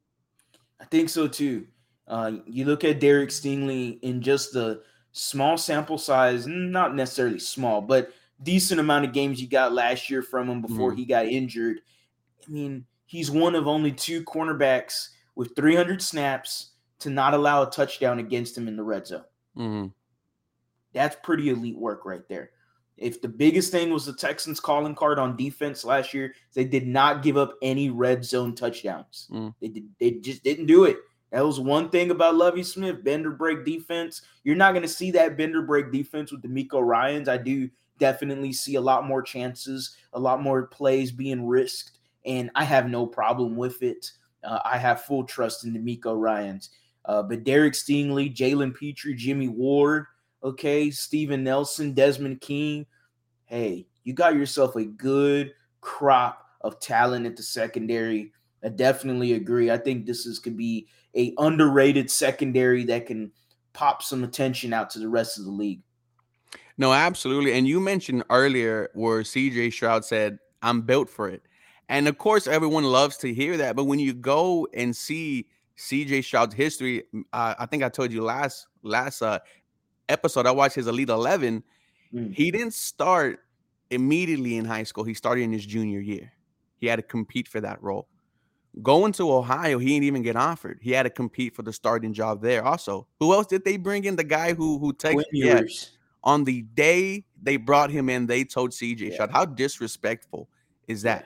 I 0.79 0.85
think 0.85 1.09
so 1.09 1.27
too. 1.27 1.67
Uh, 2.07 2.31
you 2.45 2.65
look 2.65 2.85
at 2.85 3.01
Derek 3.01 3.29
Stingley 3.29 3.99
in 4.01 4.21
just 4.21 4.53
the 4.53 4.81
small 5.11 5.57
sample 5.57 5.97
size, 5.97 6.47
not 6.47 6.95
necessarily 6.95 7.37
small, 7.37 7.81
but 7.81 8.11
decent 8.41 8.79
amount 8.79 9.03
of 9.03 9.11
games 9.11 9.41
you 9.41 9.47
got 9.47 9.73
last 9.73 10.09
year 10.09 10.21
from 10.21 10.49
him 10.49 10.61
before 10.61 10.91
mm-hmm. 10.91 10.99
he 10.99 11.05
got 11.05 11.25
injured. 11.25 11.81
I 12.47 12.49
mean, 12.49 12.85
he's 13.05 13.29
one 13.29 13.55
of 13.55 13.67
only 13.67 13.91
two 13.91 14.23
cornerbacks 14.23 15.09
with 15.35 15.53
300 15.55 16.01
snaps 16.01 16.71
to 16.99 17.09
not 17.09 17.33
allow 17.33 17.63
a 17.63 17.69
touchdown 17.69 18.19
against 18.19 18.57
him 18.57 18.69
in 18.69 18.77
the 18.77 18.83
red 18.83 19.05
zone. 19.05 19.23
Mm-hmm. 19.57 19.87
That's 20.99 21.15
pretty 21.23 21.47
elite 21.47 21.77
work 21.77 22.03
right 22.03 22.27
there. 22.27 22.49
If 22.97 23.21
the 23.21 23.29
biggest 23.29 23.71
thing 23.71 23.89
was 23.89 24.05
the 24.05 24.11
Texans 24.11 24.59
calling 24.59 24.95
card 24.95 25.17
on 25.17 25.37
defense 25.37 25.85
last 25.85 26.13
year, 26.13 26.33
they 26.53 26.65
did 26.65 26.85
not 26.85 27.23
give 27.23 27.37
up 27.37 27.53
any 27.61 27.89
red 27.89 28.25
zone 28.25 28.53
touchdowns. 28.53 29.29
Mm. 29.31 29.55
They 29.61 29.69
did, 29.69 29.83
they 29.97 30.11
just 30.11 30.43
didn't 30.43 30.65
do 30.65 30.83
it. 30.83 30.97
That 31.31 31.45
was 31.45 31.57
one 31.57 31.89
thing 31.89 32.11
about 32.11 32.35
Lovie 32.35 32.63
Smith, 32.63 33.01
bender 33.01 33.31
break 33.31 33.63
defense. 33.63 34.23
You're 34.43 34.57
not 34.57 34.73
going 34.73 34.81
to 34.81 34.89
see 34.89 35.09
that 35.11 35.37
bender 35.37 35.61
break 35.61 35.89
defense 35.89 36.33
with 36.33 36.41
DeMeco 36.41 36.85
Ryans. 36.85 37.29
I 37.29 37.37
do 37.37 37.69
definitely 37.97 38.51
see 38.51 38.75
a 38.75 38.81
lot 38.81 39.07
more 39.07 39.21
chances, 39.21 39.95
a 40.11 40.19
lot 40.19 40.43
more 40.43 40.67
plays 40.67 41.13
being 41.13 41.47
risked, 41.47 41.99
and 42.25 42.51
I 42.55 42.65
have 42.65 42.89
no 42.89 43.07
problem 43.07 43.55
with 43.55 43.81
it. 43.83 44.11
uh, 44.43 44.59
I 44.65 44.77
have 44.77 45.03
full 45.03 45.23
trust 45.23 45.63
in 45.63 45.73
DeMeco 45.73 46.19
Ryans. 46.19 46.71
Uh, 47.05 47.23
but 47.23 47.43
Derek 47.45 47.73
Stingley, 47.73 48.35
Jalen 48.35 48.75
Pitre, 48.75 49.13
Jimmy 49.13 49.47
Ward, 49.47 50.05
okay, 50.43 50.89
Steven 50.91 51.43
Nelson, 51.43 51.93
Desmond 51.93 52.41
King. 52.41 52.85
Hey, 53.45 53.87
you 54.03 54.13
got 54.13 54.35
yourself 54.35 54.75
a 54.75 54.85
good 54.85 55.53
crop 55.81 56.45
of 56.61 56.79
talent 56.79 57.25
at 57.25 57.35
the 57.35 57.43
secondary. 57.43 58.31
I 58.63 58.69
definitely 58.69 59.33
agree. 59.33 59.71
I 59.71 59.77
think 59.77 60.05
this 60.05 60.25
is 60.25 60.39
could 60.39 60.57
be 60.57 60.87
a 61.15 61.33
underrated 61.37 62.11
secondary 62.11 62.83
that 62.85 63.05
can 63.05 63.31
pop 63.73 64.03
some 64.03 64.23
attention 64.23 64.73
out 64.73 64.89
to 64.91 64.99
the 64.99 65.09
rest 65.09 65.39
of 65.39 65.45
the 65.45 65.51
league. 65.51 65.81
No, 66.77 66.93
absolutely. 66.93 67.53
And 67.53 67.67
you 67.67 67.79
mentioned 67.79 68.23
earlier 68.29 68.89
where 68.93 69.21
CJ 69.21 69.73
Stroud 69.73 70.05
said, 70.05 70.39
I'm 70.61 70.81
built 70.81 71.09
for 71.09 71.29
it. 71.29 71.43
And 71.89 72.07
of 72.07 72.17
course, 72.17 72.47
everyone 72.47 72.83
loves 72.83 73.17
to 73.17 73.33
hear 73.33 73.57
that. 73.57 73.75
But 73.75 73.85
when 73.85 73.99
you 73.99 74.13
go 74.13 74.67
and 74.73 74.95
see 74.95 75.47
CJ 75.77 76.23
Stroud's 76.23 76.53
history, 76.53 77.03
uh, 77.33 77.55
I 77.57 77.65
think 77.65 77.83
I 77.83 77.89
told 77.89 78.11
you 78.11 78.23
last 78.23 78.67
last 78.83 79.21
uh, 79.21 79.39
episode, 80.09 80.45
I 80.45 80.51
watched 80.51 80.75
his 80.75 80.87
Elite 80.87 81.09
11. 81.09 81.63
Mm. 82.13 82.33
He 82.33 82.51
didn't 82.51 82.73
start 82.73 83.39
immediately 83.89 84.57
in 84.57 84.65
high 84.65 84.83
school. 84.83 85.03
He 85.03 85.13
started 85.13 85.43
in 85.43 85.53
his 85.53 85.65
junior 85.65 85.99
year. 85.99 86.33
He 86.77 86.87
had 86.87 86.97
to 86.97 87.01
compete 87.01 87.47
for 87.47 87.61
that 87.61 87.81
role. 87.81 88.07
Going 88.83 89.13
to 89.13 89.31
Ohio, 89.31 89.79
he 89.79 89.87
didn't 89.87 90.03
even 90.03 90.21
get 90.21 90.35
offered. 90.35 90.79
He 90.81 90.91
had 90.91 91.03
to 91.03 91.09
compete 91.09 91.55
for 91.55 91.63
the 91.63 91.73
starting 91.73 92.13
job 92.13 92.41
there. 92.41 92.63
Also, 92.63 93.07
who 93.19 93.33
else 93.33 93.47
did 93.47 93.65
they 93.65 93.77
bring 93.77 94.05
in? 94.05 94.15
The 94.15 94.23
guy 94.23 94.53
who 94.53 94.77
who 94.77 94.93
texted 94.93 95.23
yeah, 95.31 95.61
on 96.23 96.43
the 96.43 96.61
day 96.61 97.25
they 97.41 97.57
brought 97.57 97.89
him 97.89 98.09
in, 98.09 98.27
they 98.27 98.43
told 98.43 98.71
CJ 98.71 99.17
yeah. 99.17 99.27
How 99.31 99.45
disrespectful 99.45 100.49
is 100.87 101.01
that? 101.01 101.25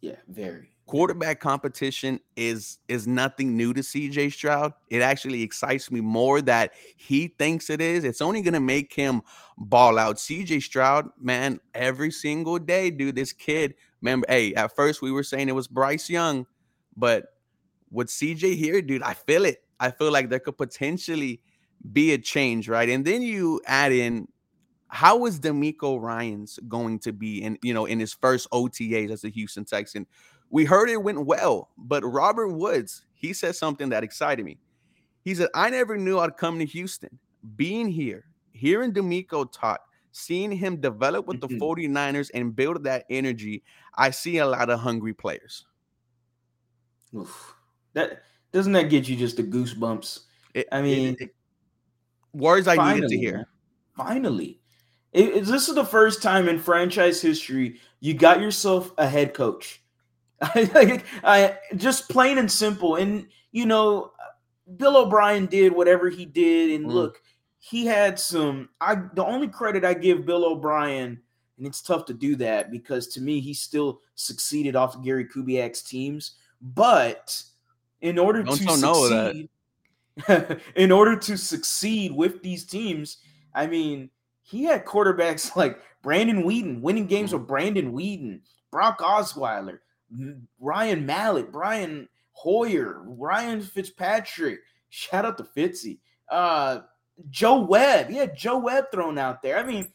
Yeah, 0.00 0.12
yeah 0.12 0.16
very 0.28 0.73
quarterback 0.86 1.40
competition 1.40 2.20
is 2.36 2.78
is 2.88 3.06
nothing 3.06 3.56
new 3.56 3.72
to 3.72 3.80
CJ 3.80 4.32
Stroud. 4.32 4.72
It 4.90 5.02
actually 5.02 5.42
excites 5.42 5.90
me 5.90 6.00
more 6.00 6.42
that 6.42 6.72
he 6.96 7.28
thinks 7.38 7.70
it 7.70 7.80
is. 7.80 8.04
It's 8.04 8.20
only 8.20 8.42
going 8.42 8.54
to 8.54 8.60
make 8.60 8.92
him 8.92 9.22
ball 9.56 9.98
out. 9.98 10.16
CJ 10.16 10.62
Stroud, 10.62 11.08
man, 11.18 11.60
every 11.74 12.10
single 12.10 12.58
day, 12.58 12.90
dude, 12.90 13.16
this 13.16 13.32
kid, 13.32 13.74
remember, 14.02 14.26
hey, 14.28 14.54
at 14.54 14.74
first 14.76 15.02
we 15.02 15.10
were 15.10 15.22
saying 15.22 15.48
it 15.48 15.54
was 15.54 15.68
Bryce 15.68 16.10
Young, 16.10 16.46
but 16.96 17.26
with 17.90 18.08
CJ 18.08 18.56
here, 18.56 18.82
dude, 18.82 19.02
I 19.02 19.14
feel 19.14 19.44
it. 19.44 19.62
I 19.80 19.90
feel 19.90 20.12
like 20.12 20.28
there 20.28 20.38
could 20.38 20.58
potentially 20.58 21.40
be 21.92 22.12
a 22.12 22.18
change, 22.18 22.68
right? 22.68 22.88
And 22.88 23.04
then 23.04 23.22
you 23.22 23.60
add 23.66 23.92
in 23.92 24.28
how 24.88 25.26
is 25.26 25.40
DeMeco 25.40 26.00
Ryans 26.00 26.58
going 26.68 27.00
to 27.00 27.12
be 27.12 27.42
in, 27.42 27.58
you 27.62 27.74
know, 27.74 27.84
in 27.84 27.98
his 27.98 28.12
first 28.12 28.48
OTAs 28.50 29.10
as 29.10 29.24
a 29.24 29.28
Houston 29.28 29.64
Texan? 29.64 30.06
We 30.54 30.64
heard 30.64 30.88
it 30.88 31.02
went 31.02 31.26
well, 31.26 31.70
but 31.76 32.04
Robert 32.04 32.46
Woods, 32.46 33.02
he 33.14 33.32
said 33.32 33.56
something 33.56 33.88
that 33.88 34.04
excited 34.04 34.44
me. 34.44 34.60
He 35.24 35.34
said, 35.34 35.48
I 35.52 35.68
never 35.68 35.96
knew 35.96 36.20
I'd 36.20 36.36
come 36.36 36.60
to 36.60 36.64
Houston. 36.64 37.18
Being 37.56 37.88
here, 37.88 38.26
hearing 38.52 38.92
DeMeco 38.92 39.50
talk, 39.50 39.80
seeing 40.12 40.52
him 40.52 40.80
develop 40.80 41.26
with 41.26 41.40
mm-hmm. 41.40 41.58
the 41.58 41.88
49ers 41.88 42.30
and 42.34 42.54
build 42.54 42.84
that 42.84 43.04
energy, 43.10 43.64
I 43.96 44.10
see 44.10 44.38
a 44.38 44.46
lot 44.46 44.70
of 44.70 44.78
hungry 44.78 45.12
players. 45.12 45.66
Oof. 47.16 47.56
That 47.94 48.22
doesn't 48.52 48.74
that 48.74 48.90
get 48.90 49.08
you 49.08 49.16
just 49.16 49.36
the 49.36 49.42
goosebumps? 49.42 50.20
It, 50.54 50.68
I 50.70 50.82
mean, 50.82 51.16
it, 51.18 51.20
it, 51.20 51.34
words 52.32 52.68
I 52.68 52.76
finally, 52.76 53.00
needed 53.00 53.10
to 53.10 53.18
hear. 53.18 53.48
Finally, 53.96 54.60
this 55.12 55.68
is 55.68 55.74
the 55.74 55.84
first 55.84 56.22
time 56.22 56.48
in 56.48 56.60
franchise 56.60 57.20
history 57.20 57.80
you 57.98 58.14
got 58.14 58.40
yourself 58.40 58.92
a 58.98 59.08
head 59.08 59.34
coach 59.34 59.80
I, 60.54 61.02
I 61.24 61.58
just 61.76 62.08
plain 62.08 62.38
and 62.38 62.50
simple. 62.50 62.96
And 62.96 63.26
you 63.52 63.66
know, 63.66 64.12
Bill 64.76 64.96
O'Brien 64.96 65.46
did 65.46 65.72
whatever 65.72 66.08
he 66.10 66.24
did, 66.24 66.72
and 66.72 66.86
mm. 66.86 66.92
look, 66.92 67.22
he 67.58 67.86
had 67.86 68.18
some. 68.18 68.68
I 68.80 68.96
the 69.14 69.24
only 69.24 69.48
credit 69.48 69.84
I 69.84 69.94
give 69.94 70.26
Bill 70.26 70.44
O'Brien, 70.44 71.20
and 71.58 71.66
it's 71.66 71.82
tough 71.82 72.04
to 72.06 72.14
do 72.14 72.36
that 72.36 72.70
because 72.70 73.08
to 73.08 73.20
me 73.20 73.40
he 73.40 73.54
still 73.54 74.00
succeeded 74.14 74.76
off 74.76 74.94
of 74.94 75.04
Gary 75.04 75.26
Kubiak's 75.26 75.82
teams. 75.82 76.36
But 76.60 77.42
in 78.00 78.18
order 78.18 78.42
Don't 78.42 78.56
to 78.56 78.76
succeed, 78.76 79.48
in 80.76 80.92
order 80.92 81.16
to 81.16 81.36
succeed 81.36 82.12
with 82.12 82.42
these 82.42 82.64
teams, 82.64 83.18
I 83.54 83.66
mean, 83.66 84.10
he 84.42 84.64
had 84.64 84.84
quarterbacks 84.84 85.54
like 85.56 85.80
Brandon 86.02 86.44
Weeden 86.44 86.80
winning 86.80 87.06
games 87.06 87.30
mm. 87.30 87.38
with 87.38 87.48
Brandon 87.48 87.92
Weeden, 87.92 88.40
Brock 88.70 88.98
Osweiler, 89.00 89.78
Ryan 90.58 91.06
Mallett, 91.06 91.52
Brian 91.52 92.08
Hoyer, 92.32 93.02
Ryan 93.04 93.60
Fitzpatrick. 93.60 94.60
Shout 94.90 95.24
out 95.24 95.38
to 95.38 95.44
Fitzy. 95.44 95.98
Uh, 96.28 96.80
Joe 97.30 97.60
Webb. 97.60 98.10
Yeah, 98.10 98.26
Joe 98.26 98.58
Webb 98.58 98.86
thrown 98.92 99.18
out 99.18 99.42
there. 99.42 99.58
I 99.58 99.64
mean, 99.64 99.88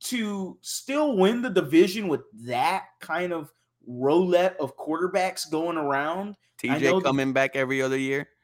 to 0.00 0.56
still 0.62 1.16
win 1.16 1.42
the 1.42 1.50
division 1.50 2.08
with 2.08 2.22
that 2.46 2.86
kind 3.00 3.32
of 3.32 3.52
roulette 3.86 4.56
of 4.58 4.76
quarterbacks 4.76 5.50
going 5.50 5.76
around. 5.76 6.36
TJ 6.62 7.02
coming 7.02 7.32
back 7.32 7.56
every 7.56 7.82
other 7.82 7.98
year. 7.98 8.28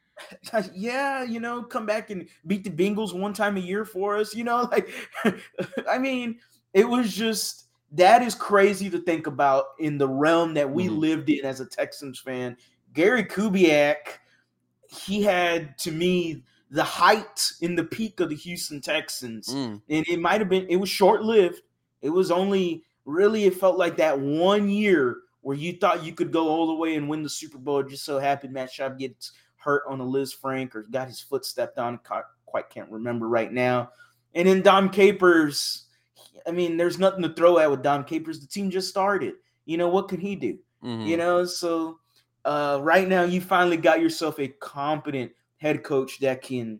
Yeah, 0.73 1.21
you 1.21 1.39
know, 1.39 1.61
come 1.61 1.85
back 1.85 2.09
and 2.09 2.27
beat 2.47 2.63
the 2.63 2.71
Bengals 2.71 3.13
one 3.13 3.33
time 3.33 3.55
a 3.55 3.59
year 3.59 3.85
for 3.85 4.17
us. 4.17 4.33
You 4.33 4.45
know, 4.45 4.63
like 4.71 4.89
I 5.87 5.99
mean, 5.99 6.39
it 6.73 6.89
was 6.89 7.13
just 7.13 7.66
that 7.91 8.21
is 8.21 8.35
crazy 8.35 8.89
to 8.89 8.99
think 8.99 9.27
about 9.27 9.65
in 9.79 9.97
the 9.97 10.07
realm 10.07 10.53
that 10.55 10.69
we 10.69 10.85
mm-hmm. 10.85 10.97
lived 10.97 11.29
in 11.29 11.45
as 11.45 11.59
a 11.59 11.65
Texans 11.65 12.19
fan. 12.19 12.57
Gary 12.93 13.23
Kubiak, 13.23 14.19
he 14.89 15.21
had 15.21 15.77
to 15.79 15.91
me 15.91 16.43
the 16.69 16.83
height 16.83 17.51
in 17.61 17.75
the 17.75 17.83
peak 17.83 18.19
of 18.19 18.29
the 18.29 18.35
Houston 18.35 18.81
Texans. 18.81 19.47
Mm. 19.47 19.81
And 19.89 20.07
it 20.07 20.19
might 20.19 20.41
have 20.41 20.49
been, 20.49 20.67
it 20.67 20.75
was 20.75 20.89
short 20.89 21.23
lived. 21.23 21.61
It 22.01 22.09
was 22.09 22.29
only 22.29 22.83
really, 23.05 23.45
it 23.45 23.55
felt 23.55 23.77
like 23.77 23.97
that 23.97 24.19
one 24.19 24.69
year 24.69 25.17
where 25.41 25.55
you 25.55 25.73
thought 25.73 26.03
you 26.03 26.13
could 26.13 26.31
go 26.31 26.49
all 26.49 26.67
the 26.67 26.73
way 26.73 26.95
and 26.95 27.07
win 27.07 27.23
the 27.23 27.29
Super 27.29 27.57
Bowl. 27.57 27.79
It 27.79 27.89
just 27.89 28.03
so 28.03 28.19
happened 28.19 28.53
Matt 28.53 28.71
Schaub 28.71 28.99
gets 28.99 29.31
hurt 29.55 29.83
on 29.87 30.01
a 30.01 30.05
Lisfranc 30.05 30.75
or 30.75 30.83
got 30.83 31.07
his 31.07 31.21
foot 31.21 31.45
stepped 31.45 31.77
on. 31.77 31.99
Quite 32.45 32.69
can't 32.69 32.91
remember 32.91 33.29
right 33.29 33.51
now. 33.51 33.91
And 34.35 34.47
then 34.47 34.61
Dom 34.61 34.89
Capers 34.89 35.86
I 36.45 36.51
mean, 36.51 36.77
there's 36.77 36.99
nothing 36.99 37.23
to 37.23 37.33
throw 37.33 37.57
at 37.59 37.69
with 37.71 37.83
Dom 37.83 38.03
Capers. 38.03 38.39
The 38.39 38.47
team 38.47 38.69
just 38.69 38.89
started. 38.89 39.33
You 39.65 39.77
know, 39.77 39.87
what 39.89 40.07
can 40.07 40.19
he 40.19 40.35
do? 40.35 40.57
Mm-hmm. 40.83 41.07
You 41.07 41.17
know, 41.17 41.45
so 41.45 41.99
uh, 42.45 42.79
right 42.81 43.07
now 43.07 43.23
you 43.23 43.41
finally 43.41 43.77
got 43.77 44.01
yourself 44.01 44.39
a 44.39 44.47
competent 44.47 45.31
head 45.57 45.83
coach 45.83 46.19
that 46.19 46.41
can 46.41 46.79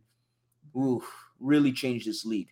ooh, 0.75 1.03
really 1.39 1.71
change 1.71 2.05
this 2.05 2.25
league. 2.25 2.49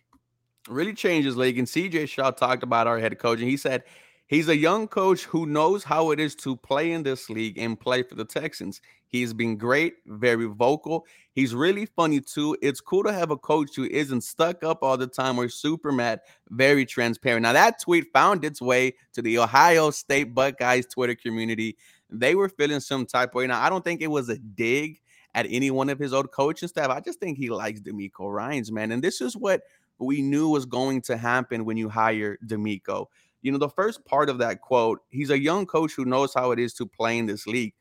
Really 0.68 0.92
change 0.92 1.24
this 1.24 1.36
league. 1.36 1.58
And 1.58 1.66
CJ 1.66 2.08
Shaw 2.08 2.30
talked 2.32 2.62
about 2.62 2.86
our 2.86 2.98
head 2.98 3.18
coach, 3.18 3.40
and 3.40 3.48
he 3.48 3.56
said 3.56 3.84
he's 4.26 4.48
a 4.48 4.56
young 4.56 4.88
coach 4.88 5.24
who 5.24 5.46
knows 5.46 5.84
how 5.84 6.10
it 6.10 6.20
is 6.20 6.34
to 6.36 6.56
play 6.56 6.92
in 6.92 7.02
this 7.02 7.30
league 7.30 7.58
and 7.58 7.78
play 7.78 8.02
for 8.02 8.14
the 8.14 8.24
Texans. 8.24 8.80
He's 9.08 9.32
been 9.32 9.56
great, 9.56 9.94
very 10.06 10.46
vocal. 10.46 11.06
He's 11.32 11.54
really 11.54 11.86
funny 11.86 12.20
too. 12.20 12.56
It's 12.60 12.80
cool 12.80 13.04
to 13.04 13.12
have 13.12 13.30
a 13.30 13.36
coach 13.36 13.76
who 13.76 13.84
isn't 13.84 14.22
stuck 14.22 14.64
up 14.64 14.82
all 14.82 14.96
the 14.96 15.06
time 15.06 15.38
or 15.38 15.48
super 15.48 15.92
mad, 15.92 16.20
very 16.50 16.84
transparent. 16.84 17.42
Now, 17.42 17.52
that 17.52 17.80
tweet 17.80 18.12
found 18.12 18.44
its 18.44 18.60
way 18.60 18.94
to 19.12 19.22
the 19.22 19.38
Ohio 19.38 19.90
State 19.90 20.34
Buckeyes 20.34 20.86
Twitter 20.86 21.14
community. 21.14 21.76
They 22.10 22.34
were 22.34 22.48
feeling 22.48 22.80
some 22.80 23.06
type 23.06 23.30
of 23.30 23.34
way. 23.36 23.46
Now, 23.46 23.62
I 23.62 23.70
don't 23.70 23.84
think 23.84 24.02
it 24.02 24.10
was 24.10 24.28
a 24.28 24.38
dig 24.38 25.00
at 25.34 25.46
any 25.50 25.70
one 25.70 25.90
of 25.90 25.98
his 25.98 26.12
old 26.12 26.32
coaching 26.32 26.68
staff. 26.68 26.90
I 26.90 27.00
just 27.00 27.20
think 27.20 27.36
he 27.38 27.50
likes 27.50 27.80
DeMeco 27.80 28.32
Ryans, 28.32 28.72
man. 28.72 28.90
And 28.90 29.04
this 29.04 29.20
is 29.20 29.36
what 29.36 29.62
we 29.98 30.22
knew 30.22 30.48
was 30.48 30.66
going 30.66 31.02
to 31.02 31.16
happen 31.16 31.64
when 31.64 31.76
you 31.76 31.88
hire 31.88 32.38
DeMeco. 32.46 33.06
You 33.46 33.52
know, 33.52 33.58
the 33.58 33.68
first 33.68 34.04
part 34.04 34.28
of 34.28 34.38
that 34.38 34.60
quote, 34.60 34.98
he's 35.08 35.30
a 35.30 35.38
young 35.38 35.66
coach 35.66 35.92
who 35.94 36.04
knows 36.04 36.34
how 36.34 36.50
it 36.50 36.58
is 36.58 36.74
to 36.74 36.84
play 36.84 37.16
in 37.16 37.26
this 37.26 37.46
league 37.46 37.74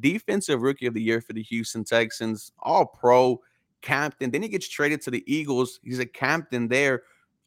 defensive 0.00 0.62
rookie 0.62 0.86
of 0.86 0.94
the 0.94 1.02
year 1.02 1.20
for 1.20 1.32
the 1.32 1.42
Houston 1.42 1.84
Texans, 1.84 2.50
all 2.58 2.86
pro 2.86 3.40
captain. 3.82 4.32
Then 4.32 4.42
he 4.42 4.48
gets 4.48 4.68
traded 4.68 5.00
to 5.02 5.10
the 5.12 5.22
Eagles. 5.32 5.78
He's 5.84 5.98
a 5.98 6.06
captain 6.06 6.66
there 6.66 7.02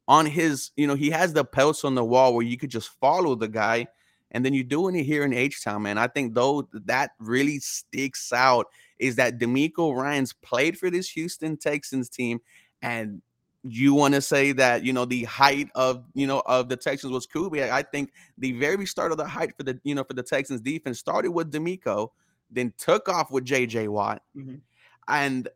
on 0.07 0.25
his, 0.25 0.71
you 0.77 0.87
know, 0.87 0.95
he 0.95 1.09
has 1.09 1.33
the 1.33 1.43
pelts 1.43 1.83
on 1.83 1.95
the 1.95 2.05
wall 2.05 2.33
where 2.33 2.45
you 2.45 2.57
could 2.57 2.69
just 2.69 2.91
follow 3.01 3.35
the 3.35 3.47
guy. 3.47 3.87
And 4.31 4.45
then 4.45 4.53
you're 4.53 4.63
doing 4.63 4.95
it 4.95 5.03
here 5.03 5.23
in 5.23 5.33
H 5.33 5.63
Town, 5.63 5.81
man. 5.83 5.97
I 5.97 6.07
think 6.07 6.33
though 6.33 6.67
that 6.71 7.11
really 7.19 7.59
sticks 7.59 8.31
out 8.31 8.67
is 8.99 9.15
that 9.15 9.37
DeMeco 9.37 9.93
Ryans 9.93 10.33
played 10.33 10.77
for 10.77 10.89
this 10.89 11.09
Houston 11.09 11.57
Texans 11.57 12.09
team. 12.09 12.39
And 12.81 13.21
you 13.67 13.93
want 13.93 14.13
to 14.13 14.21
say 14.21 14.51
that 14.51 14.83
you 14.83 14.93
know 14.93 15.05
the 15.05 15.23
height 15.23 15.69
of 15.75 16.03
you 16.13 16.27
know 16.27 16.43
of 16.45 16.69
the 16.69 16.77
Texans 16.77 17.11
was 17.11 17.25
Kubiak. 17.25 17.71
I 17.71 17.81
think 17.81 18.13
the 18.37 18.51
very 18.53 18.85
start 18.85 19.11
of 19.11 19.17
the 19.17 19.25
height 19.25 19.55
for 19.57 19.63
the 19.63 19.79
you 19.83 19.95
know 19.95 20.03
for 20.03 20.13
the 20.13 20.23
Texans 20.23 20.61
defense 20.61 20.99
started 20.99 21.31
with 21.31 21.51
DeMeco 21.51 22.09
then 22.51 22.73
took 22.77 23.09
off 23.09 23.31
with 23.31 23.45
JJ 23.45 23.87
Watt. 23.89 24.21
Mm-hmm. 24.35 24.55
And 25.07 25.49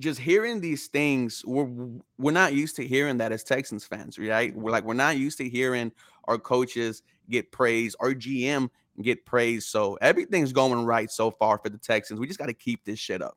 just 0.00 0.18
hearing 0.18 0.60
these 0.60 0.88
things, 0.88 1.44
we're 1.46 1.68
we're 2.18 2.32
not 2.32 2.52
used 2.52 2.76
to 2.76 2.86
hearing 2.86 3.18
that 3.18 3.32
as 3.32 3.44
Texans 3.44 3.84
fans, 3.84 4.18
right? 4.18 4.54
We're 4.54 4.70
like 4.70 4.84
we're 4.84 4.94
not 4.94 5.16
used 5.16 5.38
to 5.38 5.48
hearing 5.48 5.92
our 6.24 6.38
coaches 6.38 7.02
get 7.30 7.52
praised, 7.52 7.96
our 8.00 8.12
GM 8.12 8.70
get 9.02 9.24
praised. 9.24 9.68
So 9.68 9.94
everything's 10.00 10.52
going 10.52 10.84
right 10.84 11.10
so 11.10 11.30
far 11.30 11.58
for 11.58 11.68
the 11.68 11.78
Texans. 11.78 12.18
We 12.18 12.26
just 12.26 12.38
got 12.38 12.46
to 12.46 12.54
keep 12.54 12.84
this 12.84 12.98
shit 12.98 13.22
up. 13.22 13.36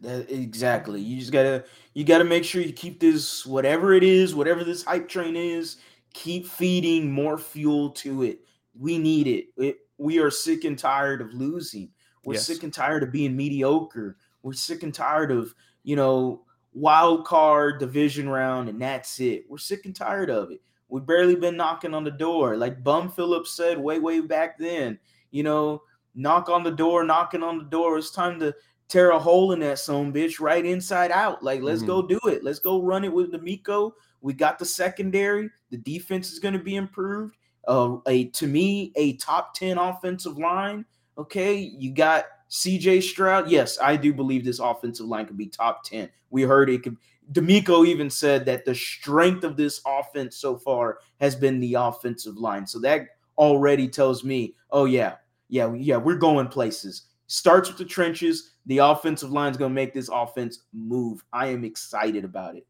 That, 0.00 0.30
exactly. 0.30 1.00
You 1.00 1.18
just 1.18 1.32
gotta 1.32 1.64
you 1.94 2.04
gotta 2.04 2.24
make 2.24 2.44
sure 2.44 2.62
you 2.62 2.72
keep 2.72 3.00
this 3.00 3.44
whatever 3.44 3.94
it 3.94 4.04
is, 4.04 4.34
whatever 4.34 4.62
this 4.62 4.84
hype 4.84 5.08
train 5.08 5.34
is, 5.34 5.78
keep 6.14 6.46
feeding 6.46 7.10
more 7.10 7.38
fuel 7.38 7.90
to 7.90 8.22
it. 8.22 8.40
We 8.78 8.98
need 8.98 9.26
it. 9.26 9.46
it 9.56 9.78
we 9.98 10.20
are 10.20 10.30
sick 10.30 10.64
and 10.64 10.78
tired 10.78 11.20
of 11.20 11.34
losing. 11.34 11.90
We're 12.24 12.34
yes. 12.34 12.46
sick 12.46 12.62
and 12.62 12.72
tired 12.72 13.02
of 13.02 13.12
being 13.12 13.36
mediocre. 13.36 14.16
We're 14.42 14.52
sick 14.52 14.82
and 14.82 14.94
tired 14.94 15.30
of, 15.32 15.54
you 15.82 15.96
know, 15.96 16.44
wild 16.72 17.24
card 17.24 17.80
division 17.80 18.28
round, 18.28 18.68
and 18.68 18.80
that's 18.80 19.18
it. 19.18 19.44
We're 19.48 19.58
sick 19.58 19.84
and 19.84 19.94
tired 19.94 20.30
of 20.30 20.50
it. 20.50 20.60
We've 20.88 21.04
barely 21.04 21.34
been 21.34 21.56
knocking 21.56 21.94
on 21.94 22.04
the 22.04 22.10
door. 22.10 22.56
Like 22.56 22.84
Bum 22.84 23.10
Phillips 23.10 23.52
said 23.56 23.78
way, 23.78 23.98
way 23.98 24.20
back 24.20 24.58
then, 24.58 24.98
you 25.30 25.42
know, 25.42 25.82
knock 26.14 26.48
on 26.48 26.62
the 26.62 26.70
door, 26.70 27.04
knocking 27.04 27.42
on 27.42 27.58
the 27.58 27.64
door. 27.64 27.98
It's 27.98 28.10
time 28.10 28.40
to 28.40 28.54
tear 28.88 29.10
a 29.10 29.18
hole 29.18 29.52
in 29.52 29.60
that 29.60 29.78
son 29.78 30.12
bitch 30.12 30.40
right 30.40 30.64
inside 30.64 31.10
out. 31.10 31.42
Like, 31.42 31.62
let's 31.62 31.80
mm-hmm. 31.80 31.88
go 31.88 32.02
do 32.02 32.20
it. 32.26 32.42
Let's 32.42 32.58
go 32.58 32.82
run 32.82 33.04
it 33.04 33.12
with 33.12 33.32
DeMeco. 33.32 33.92
We 34.20 34.32
got 34.32 34.58
the 34.58 34.64
secondary. 34.64 35.50
The 35.70 35.78
defense 35.78 36.32
is 36.32 36.38
going 36.38 36.54
to 36.54 36.60
be 36.60 36.76
improved. 36.76 37.36
Uh, 37.66 37.98
a 38.06 38.26
to 38.30 38.46
me, 38.46 38.92
a 38.96 39.16
top 39.16 39.54
10 39.54 39.78
offensive 39.78 40.38
line. 40.38 40.84
Okay. 41.18 41.56
You 41.56 41.92
got 41.92 42.24
CJ 42.50 43.02
Stroud. 43.02 43.50
Yes, 43.50 43.78
I 43.80 43.96
do 43.96 44.12
believe 44.12 44.44
this 44.44 44.58
offensive 44.58 45.06
line 45.06 45.26
could 45.26 45.36
be 45.36 45.48
top 45.48 45.84
10. 45.84 46.08
We 46.30 46.42
heard 46.42 46.70
it 46.70 46.82
could 46.82 46.96
DeMeco 47.32 47.86
even 47.86 48.08
said 48.08 48.46
that 48.46 48.64
the 48.64 48.74
strength 48.74 49.44
of 49.44 49.56
this 49.56 49.80
offense 49.86 50.36
so 50.36 50.56
far 50.56 50.98
has 51.20 51.36
been 51.36 51.60
the 51.60 51.74
offensive 51.74 52.38
line. 52.38 52.66
So 52.66 52.78
that 52.80 53.08
already 53.36 53.86
tells 53.88 54.24
me, 54.24 54.54
oh 54.70 54.86
yeah, 54.86 55.16
yeah, 55.48 55.72
yeah, 55.74 55.96
we're 55.96 56.16
going 56.16 56.48
places. 56.48 57.02
Starts 57.26 57.68
with 57.68 57.78
the 57.78 57.84
trenches. 57.84 58.54
The 58.68 58.78
offensive 58.78 59.32
line 59.32 59.50
is 59.50 59.56
going 59.56 59.70
to 59.70 59.74
make 59.74 59.94
this 59.94 60.10
offense 60.12 60.60
move. 60.74 61.24
I 61.32 61.46
am 61.46 61.64
excited 61.64 62.24
about 62.24 62.54
it. 62.54 62.66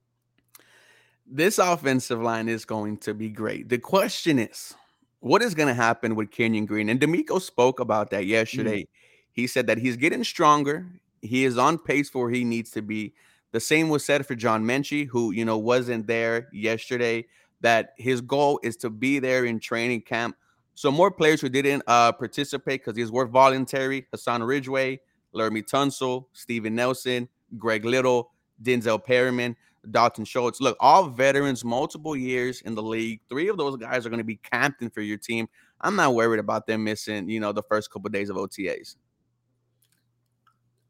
This 1.27 1.59
offensive 1.59 2.23
line 2.23 2.49
is 2.49 2.65
going 2.65 2.99
to 2.99 3.13
be 3.13 3.29
great. 3.29 3.69
The 3.69 3.79
question 3.79 4.39
is, 4.39 4.75
what 5.21 5.43
is 5.43 5.55
going 5.55 5.67
to 5.67 5.75
happen 5.75 6.15
with 6.15 6.31
Kenyon 6.31 6.67
Green? 6.67 6.89
And 6.89 7.01
DeMeco 7.01 7.43
spoke 7.43 7.81
about 7.81 8.11
that 8.11 8.27
yesterday. 8.27 8.83
Mm. 8.83 8.89
He 9.33 9.47
said 9.49 9.67
that 9.67 9.79
he's 9.79 9.97
getting 9.97 10.23
stronger. 10.23 10.87
He 11.21 11.45
is 11.45 11.59
on 11.59 11.79
pace 11.79 12.09
for 12.09 12.23
where 12.23 12.31
he 12.31 12.45
needs 12.45 12.71
to 12.71 12.83
be. 12.83 13.13
The 13.51 13.61
same 13.61 13.89
was 13.89 14.05
said 14.05 14.25
for 14.25 14.37
John 14.37 14.65
Metchie, 14.65 15.07
who 15.07 15.33
you 15.33 15.45
know 15.45 15.59
wasn't 15.59 16.07
there 16.07 16.49
yesterday. 16.53 17.27
That 17.61 17.95
his 17.97 18.21
goal 18.21 18.61
is 18.63 18.77
to 18.79 18.91
be 18.91 19.19
there 19.19 19.45
in 19.45 19.59
training 19.59 20.03
camp. 20.03 20.37
So 20.77 20.93
more 20.93 21.11
players 21.11 21.41
who 21.41 21.49
didn't 21.49 21.83
uh, 21.89 22.13
participate 22.13 22.83
because 22.83 22.95
these 22.95 23.11
were 23.11 23.27
voluntary: 23.27 24.07
Hassan 24.13 24.45
Ridgeway, 24.45 25.01
Laremy 25.39 25.65
Tunsil, 25.65 26.27
Steven 26.33 26.75
Nelson, 26.75 27.29
Greg 27.57 27.85
Little, 27.85 28.31
Denzel 28.63 29.03
Perryman, 29.03 29.57
Dalton 29.91 30.25
Schultz. 30.25 30.61
Look, 30.61 30.77
all 30.81 31.09
veterans, 31.09 31.65
multiple 31.65 32.17
years 32.17 32.61
in 32.63 32.75
the 32.75 32.83
league. 32.83 33.21
Three 33.29 33.49
of 33.49 33.57
those 33.57 33.77
guys 33.77 34.05
are 34.05 34.11
going 34.11 34.19
to 34.19 34.25
be 34.25 34.37
captain 34.37 34.91
for 34.91 35.01
your 35.01 35.19
team. 35.19 35.49
I'm 35.81 35.97
not 35.97 36.15
worried 36.15 36.41
about 36.41 36.67
them 36.67 36.85
missing, 36.85 37.29
you 37.29 37.41
know, 37.41 37.53
the 37.53 37.63
first 37.63 37.91
couple 37.91 38.09
of 38.09 38.13
days 38.13 38.31
of 38.31 38.37
OTAs. 38.37 38.97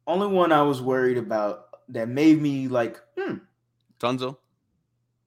Only 0.07 0.27
one 0.27 0.53
I 0.53 0.63
was 0.63 0.81
worried 0.81 1.19
about 1.19 1.67
that 1.91 2.09
made 2.09 2.41
me 2.41 2.69
like, 2.69 2.99
hmm. 3.19 3.37
Tunsil? 4.01 4.39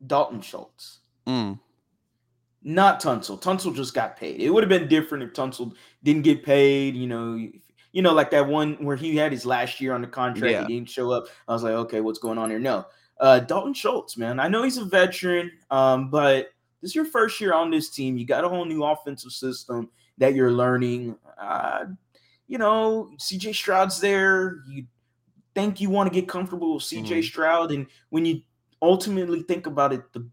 Dalton 0.05 0.41
Schultz. 0.41 0.99
Mm. 1.27 1.59
Not 2.63 3.01
Tunsil. 3.01 3.41
Tunsil 3.41 3.75
just 3.75 3.93
got 3.93 4.17
paid. 4.17 4.39
It 4.39 4.49
would 4.49 4.63
have 4.63 4.69
been 4.69 4.87
different 4.87 5.23
if 5.23 5.33
Tunsil 5.33 5.73
didn't 6.03 6.23
get 6.23 6.43
paid. 6.43 6.95
You 6.95 7.07
know, 7.07 7.49
you 7.91 8.01
know, 8.01 8.13
like 8.13 8.31
that 8.31 8.47
one 8.47 8.73
where 8.83 8.95
he 8.95 9.15
had 9.15 9.31
his 9.31 9.45
last 9.45 9.81
year 9.81 9.93
on 9.93 10.01
the 10.01 10.07
contract. 10.07 10.51
Yeah. 10.51 10.67
He 10.67 10.75
didn't 10.75 10.89
show 10.89 11.11
up. 11.11 11.27
I 11.47 11.53
was 11.53 11.63
like, 11.63 11.73
okay, 11.73 12.01
what's 12.01 12.19
going 12.19 12.37
on 12.37 12.49
here? 12.49 12.59
No. 12.59 12.85
Uh, 13.19 13.39
Dalton 13.39 13.73
Schultz, 13.73 14.17
man. 14.17 14.39
I 14.39 14.47
know 14.47 14.63
he's 14.63 14.77
a 14.77 14.85
veteran, 14.85 15.51
um, 15.69 16.09
but 16.09 16.49
this 16.81 16.91
is 16.91 16.95
your 16.95 17.05
first 17.05 17.39
year 17.39 17.53
on 17.53 17.69
this 17.69 17.89
team. 17.89 18.17
You 18.17 18.25
got 18.25 18.43
a 18.43 18.49
whole 18.49 18.65
new 18.65 18.83
offensive 18.83 19.31
system 19.31 19.89
that 20.17 20.33
you're 20.33 20.51
learning. 20.51 21.15
Uh, 21.39 21.85
you 22.47 22.57
know, 22.57 23.11
CJ 23.17 23.53
Stroud's 23.53 23.99
there. 23.99 24.63
You 24.67 24.85
think 25.53 25.79
you 25.79 25.89
want 25.89 26.11
to 26.11 26.19
get 26.19 26.27
comfortable 26.27 26.75
with 26.75 26.83
CJ 26.83 27.05
mm-hmm. 27.05 27.21
Stroud, 27.21 27.71
and 27.71 27.85
when 28.09 28.25
you 28.25 28.41
ultimately 28.81 29.43
think 29.43 29.67
about 29.67 29.93
it, 29.93 30.01
the 30.13 30.27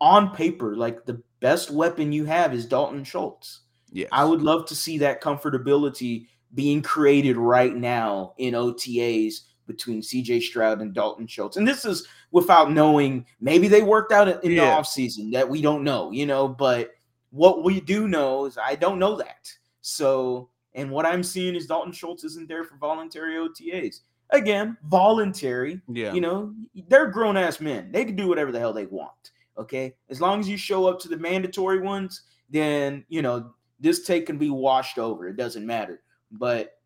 on 0.00 0.34
paper, 0.34 0.76
like 0.76 1.06
the 1.06 1.22
best 1.40 1.70
weapon 1.70 2.12
you 2.12 2.26
have 2.26 2.52
is 2.52 2.66
Dalton 2.66 3.04
Schultz. 3.04 3.62
Yeah, 3.90 4.08
I 4.12 4.24
would 4.24 4.42
love 4.42 4.66
to 4.66 4.74
see 4.74 4.98
that 4.98 5.22
comfortability 5.22 6.26
being 6.56 6.82
created 6.82 7.36
right 7.36 7.76
now 7.76 8.34
in 8.38 8.54
OTAs 8.54 9.42
between 9.68 10.00
CJ 10.00 10.42
Stroud 10.42 10.80
and 10.80 10.92
Dalton 10.92 11.28
Schultz. 11.28 11.56
And 11.56 11.66
this 11.66 11.84
is 11.84 12.08
without 12.32 12.72
knowing 12.72 13.24
maybe 13.40 13.68
they 13.68 13.82
worked 13.82 14.10
out 14.10 14.26
in 14.44 14.50
yeah. 14.50 14.64
the 14.64 14.82
offseason 14.82 15.32
that 15.32 15.48
we 15.48 15.62
don't 15.62 15.84
know, 15.84 16.10
you 16.10 16.26
know, 16.26 16.48
but 16.48 16.90
what 17.30 17.62
we 17.62 17.80
do 17.80 18.08
know 18.08 18.46
is 18.46 18.58
I 18.58 18.74
don't 18.74 18.98
know 18.98 19.16
that. 19.16 19.52
So, 19.82 20.48
and 20.74 20.90
what 20.90 21.06
I'm 21.06 21.22
seeing 21.22 21.54
is 21.54 21.66
Dalton 21.66 21.92
Schultz 21.92 22.24
isn't 22.24 22.48
there 22.48 22.64
for 22.64 22.76
voluntary 22.76 23.36
OTAs 23.36 24.00
again, 24.30 24.76
voluntary. 24.84 25.80
Yeah. 25.88 26.12
You 26.12 26.20
know, 26.20 26.54
they're 26.88 27.06
grown 27.06 27.36
ass 27.36 27.60
men. 27.60 27.90
They 27.92 28.04
can 28.04 28.16
do 28.16 28.28
whatever 28.28 28.52
the 28.52 28.58
hell 28.58 28.72
they 28.72 28.86
want. 28.86 29.32
Okay. 29.58 29.94
As 30.10 30.20
long 30.20 30.40
as 30.40 30.48
you 30.48 30.56
show 30.56 30.86
up 30.86 31.00
to 31.00 31.08
the 31.08 31.16
mandatory 31.16 31.80
ones, 31.80 32.22
then, 32.50 33.04
you 33.08 33.22
know, 33.22 33.52
this 33.80 34.04
take 34.04 34.26
can 34.26 34.38
be 34.38 34.50
washed 34.50 34.98
over. 34.98 35.28
It 35.28 35.36
doesn't 35.36 35.66
matter. 35.66 36.02
But 36.38 36.78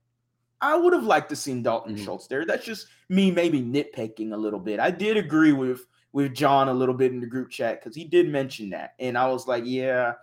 I 0.61 0.77
would 0.77 0.93
have 0.93 1.05
liked 1.05 1.31
to 1.31 1.37
see 1.37 1.61
Dalton 1.61 1.95
mm-hmm. 1.95 2.05
Schultz 2.05 2.27
there. 2.27 2.45
That's 2.45 2.65
just 2.65 2.87
me 3.09 3.31
maybe 3.31 3.61
nitpicking 3.61 4.33
a 4.33 4.37
little 4.37 4.61
bit. 4.61 4.81
I 4.81 4.91
did 4.91 5.17
agree 5.17 5.53
with 5.53 5.87
with 6.13 6.35
John 6.35 6.69
a 6.69 6.75
little 6.75 6.95
bit 6.95 7.13
in 7.13 7.21
the 7.21 7.27
group 7.27 7.51
chat 7.51 7.81
because 7.81 7.95
he 7.95 8.05
did 8.05 8.29
mention 8.29 8.71
that. 8.71 8.95
And 8.99 9.17
I 9.17 9.29
was 9.29 9.47
like, 9.47 9.63
yeah, 9.65 10.15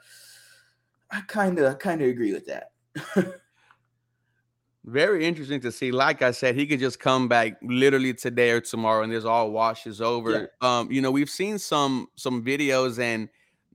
I 1.10 1.22
kind 1.22 1.58
of 1.60 1.80
kind 1.80 2.02
of 2.02 2.08
agree 2.08 2.34
with 2.34 2.46
that. 2.48 2.72
Very 4.86 5.26
interesting 5.26 5.60
to 5.62 5.72
see. 5.72 5.92
Like 5.92 6.22
I 6.22 6.32
said, 6.32 6.56
he 6.56 6.66
could 6.66 6.80
just 6.80 7.00
come 7.00 7.28
back 7.28 7.58
literally 7.62 8.14
today 8.14 8.52
or 8.52 8.62
tomorrow, 8.62 9.04
and 9.04 9.12
this 9.12 9.26
all 9.26 9.52
washes 9.52 10.00
over. 10.00 10.32
Yeah. 10.32 10.80
Um, 10.80 10.90
you 10.90 11.02
know, 11.02 11.12
we've 11.12 11.30
seen 11.30 11.60
some 11.60 12.08
some 12.16 12.44
videos, 12.44 12.98
and 12.98 13.28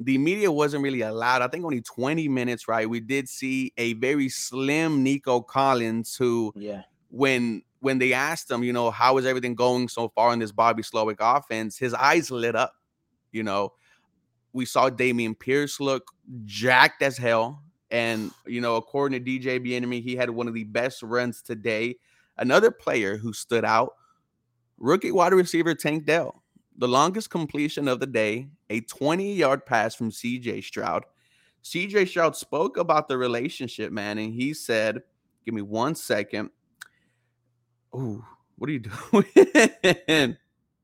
the 0.05 0.19
media 0.19 0.51
wasn't 0.51 0.83
really 0.83 1.01
allowed. 1.03 1.43
I 1.43 1.49
think 1.49 1.65
only 1.65 1.81
20 1.81 2.29
minutes, 2.29 2.69
right? 2.69 2.89
We 2.89 3.01
did 3.01 3.29
see 3.29 3.73
a 3.77 3.95
very 3.95 4.29
slim 4.29 5.03
Nico 5.03 5.41
Collins, 5.41 6.17
who, 6.17 6.53
yeah, 6.57 6.83
when 7.11 7.63
when 7.81 7.99
they 7.99 8.13
asked 8.13 8.51
him, 8.51 8.63
you 8.63 8.73
know, 8.73 8.91
how 8.93 9.19
is 9.19 9.27
everything 9.27 9.57
going 9.57 9.89
so 9.89 10.09
far 10.11 10.33
in 10.33 10.39
this 10.39 10.53
Bobby 10.53 10.83
Slowik 10.85 11.17
offense, 11.19 11.77
his 11.77 11.93
eyes 11.95 12.31
lit 12.31 12.55
up. 12.55 12.75
You 13.33 13.43
know, 13.43 13.73
we 14.53 14.67
saw 14.67 14.89
Dameon 14.89 15.39
Pierce 15.39 15.81
look 15.81 16.13
jacked 16.45 17.03
as 17.03 17.17
hell. 17.17 17.63
And, 17.91 18.31
you 18.47 18.61
know, 18.61 18.77
according 18.77 19.23
to 19.23 19.31
DJ 19.31 19.59
Bieniemy, 19.59 20.03
he 20.03 20.17
had 20.17 20.31
one 20.31 20.49
of 20.49 20.55
the 20.55 20.65
best 20.65 21.03
runs 21.03 21.43
today. 21.43 21.97
Another 22.39 22.71
player 22.71 23.17
who 23.17 23.33
stood 23.33 23.65
out, 23.65 23.95
rookie 24.79 25.13
wide 25.13 25.33
receiver 25.35 25.75
Tank 25.75 26.07
Dell. 26.07 26.42
The 26.79 26.89
longest 26.89 27.31
completion 27.31 27.87
of 27.89 28.01
the 28.01 28.07
day, 28.07 28.49
a 28.71 28.81
20 28.81 29.35
yard 29.35 29.67
pass 29.67 29.95
from 29.95 30.11
CJ 30.11 30.65
Stroud. 30.65 31.05
CJ 31.63 32.09
Stroud 32.09 32.37
spoke 32.37 32.77
about 32.77 33.09
the 33.09 33.17
relationship, 33.17 33.93
man, 33.93 34.19
and 34.19 34.33
he 34.33 34.55
said, 34.55 35.03
Give 35.45 35.55
me 35.55 35.63
one 35.63 35.95
second. 35.95 36.51
Ooh, 37.95 38.25
what 38.57 38.71
are 38.71 38.73
you 38.73 38.81
doing? 40.07 40.37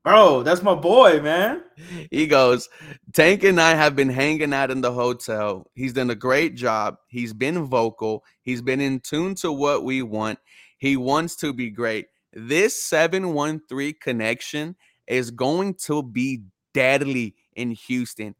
Bro, 0.05 0.45
that's 0.45 0.63
my 0.63 0.75
boy, 0.75 1.21
man. 1.21 1.63
He 2.11 2.27
goes, 2.27 2.69
Tank 3.13 3.45
and 3.45 3.61
I 3.61 3.75
have 3.75 3.95
been 3.95 4.09
hanging 4.09 4.55
out 4.55 4.71
in 4.71 4.81
the 4.81 4.93
hotel. 4.93 5.71
He's 5.75 5.93
done 5.93 6.11
a 6.11 6.15
great 6.15 6.55
job. 6.55 6.97
He's 7.09 7.33
been 7.33 7.65
vocal. 7.67 8.25
He's 8.43 8.63
been 8.63 8.81
in 8.81 9.01
tune 9.01 9.35
to 9.37 9.53
what 9.53 9.85
we 9.85 10.03
want. 10.03 10.39
He 10.79 10.97
wants 10.97 11.37
to 11.37 11.53
be 11.53 11.71
great. 11.71 12.07
This 12.33 12.83
713 12.85 13.95
connection 14.01 14.77
is 15.09 15.31
going 15.31 15.75
to 15.75 16.03
be 16.03 16.43
deadly 16.75 17.35
in 17.57 17.73
Houston. 17.73 18.35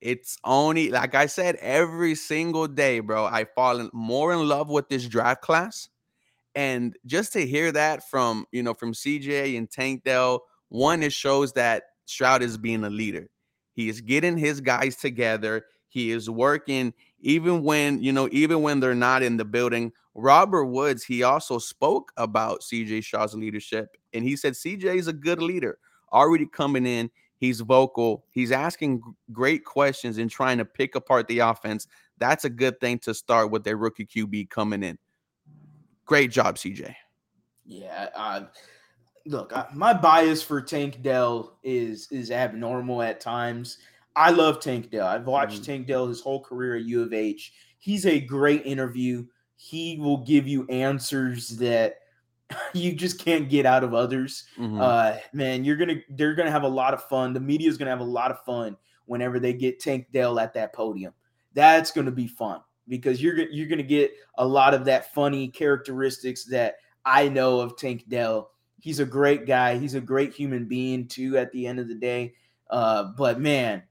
It's 0.00 0.36
only, 0.44 0.90
like 0.90 1.14
I 1.14 1.26
said, 1.26 1.56
every 1.56 2.14
single 2.14 2.66
day, 2.66 3.00
bro, 3.00 3.24
I 3.24 3.46
fall 3.54 3.88
more 3.92 4.32
in 4.32 4.48
love 4.48 4.68
with 4.68 4.88
this 4.88 5.06
draft 5.06 5.42
class. 5.42 5.88
And 6.54 6.96
just 7.06 7.32
to 7.32 7.46
hear 7.46 7.72
that 7.72 8.08
from, 8.08 8.46
you 8.52 8.62
know, 8.62 8.74
from 8.74 8.92
CJ 8.92 9.56
and 9.56 9.70
Tank 9.70 10.04
Dell, 10.04 10.44
one, 10.68 11.02
it 11.02 11.12
shows 11.12 11.52
that 11.54 11.84
Stroud 12.06 12.42
is 12.42 12.58
being 12.58 12.84
a 12.84 12.90
leader. 12.90 13.28
He 13.72 13.88
is 13.88 14.00
getting 14.00 14.36
his 14.36 14.60
guys 14.60 14.96
together. 14.96 15.64
He 15.88 16.10
is 16.10 16.28
working 16.28 16.92
even 17.20 17.62
when, 17.62 18.02
you 18.02 18.12
know, 18.12 18.28
even 18.30 18.62
when 18.62 18.80
they're 18.80 18.94
not 18.94 19.22
in 19.22 19.36
the 19.36 19.44
building. 19.44 19.92
Robert 20.14 20.66
Woods, 20.66 21.02
he 21.02 21.22
also 21.22 21.58
spoke 21.58 22.12
about 22.16 22.60
CJ 22.60 23.04
Shaw's 23.04 23.34
leadership 23.34 23.96
and 24.12 24.24
he 24.24 24.36
said 24.36 24.52
CJ 24.52 24.96
is 24.96 25.08
a 25.08 25.12
good 25.12 25.42
leader, 25.42 25.78
already 26.14 26.46
coming 26.46 26.86
in. 26.86 27.10
He's 27.36 27.60
vocal. 27.60 28.24
He's 28.30 28.52
asking 28.52 29.02
great 29.32 29.64
questions 29.64 30.18
and 30.18 30.30
trying 30.30 30.58
to 30.58 30.64
pick 30.64 30.94
apart 30.94 31.28
the 31.28 31.40
offense. 31.40 31.86
that's 32.18 32.44
a 32.44 32.50
good 32.50 32.78
thing 32.80 32.98
to 33.00 33.12
start 33.12 33.50
with 33.50 33.64
their 33.64 33.76
rookie 33.76 34.06
QB 34.06 34.48
coming 34.48 34.82
in. 34.82 34.96
Great 36.06 36.30
job, 36.30 36.56
CJ. 36.56 36.94
Yeah, 37.66 38.08
uh, 38.14 38.42
look, 39.26 39.52
I, 39.54 39.66
my 39.74 39.92
bias 39.92 40.42
for 40.42 40.60
Tank 40.60 41.02
Dell 41.02 41.58
is 41.62 42.08
is 42.10 42.30
abnormal 42.30 43.02
at 43.02 43.20
times. 43.20 43.78
I 44.16 44.30
love 44.30 44.60
Tank 44.60 44.90
Dell. 44.90 45.06
I've 45.06 45.26
watched 45.26 45.56
mm-hmm. 45.56 45.64
Tank 45.64 45.86
Dell 45.86 46.06
his 46.06 46.20
whole 46.20 46.40
career 46.40 46.76
at 46.76 46.84
U 46.84 47.02
of 47.02 47.12
H. 47.12 47.52
He's 47.78 48.06
a 48.06 48.20
great 48.20 48.64
interview. 48.64 49.26
He 49.56 49.98
will 49.98 50.18
give 50.18 50.46
you 50.46 50.66
answers 50.68 51.48
that 51.58 51.96
you 52.72 52.92
just 52.92 53.18
can't 53.18 53.48
get 53.48 53.66
out 53.66 53.84
of 53.84 53.94
others. 53.94 54.44
Mm-hmm. 54.58 54.80
Uh, 54.80 55.16
man, 55.32 55.64
you're 55.64 55.76
gonna 55.76 55.96
they're 56.10 56.34
gonna 56.34 56.50
have 56.50 56.62
a 56.62 56.68
lot 56.68 56.94
of 56.94 57.02
fun. 57.04 57.32
The 57.32 57.40
media 57.40 57.68
is 57.68 57.78
gonna 57.78 57.90
have 57.90 58.00
a 58.00 58.04
lot 58.04 58.30
of 58.30 58.42
fun 58.44 58.76
whenever 59.06 59.38
they 59.38 59.52
get 59.52 59.80
Tank 59.80 60.08
Dell 60.12 60.38
at 60.38 60.54
that 60.54 60.72
podium. 60.72 61.12
That's 61.54 61.90
gonna 61.90 62.10
be 62.10 62.26
fun 62.26 62.60
because 62.88 63.22
you're 63.22 63.38
you're 63.50 63.68
gonna 63.68 63.82
get 63.82 64.12
a 64.36 64.46
lot 64.46 64.74
of 64.74 64.84
that 64.86 65.12
funny 65.14 65.48
characteristics 65.48 66.44
that 66.46 66.76
I 67.04 67.28
know 67.28 67.60
of 67.60 67.76
Tank 67.76 68.08
Dell. 68.08 68.50
He's 68.80 69.00
a 69.00 69.06
great 69.06 69.46
guy. 69.46 69.78
He's 69.78 69.94
a 69.94 70.00
great 70.00 70.34
human 70.34 70.66
being 70.66 71.08
too. 71.08 71.38
At 71.38 71.52
the 71.52 71.66
end 71.66 71.78
of 71.78 71.88
the 71.88 71.94
day, 71.94 72.34
uh, 72.70 73.12
but 73.16 73.40
man, 73.40 73.82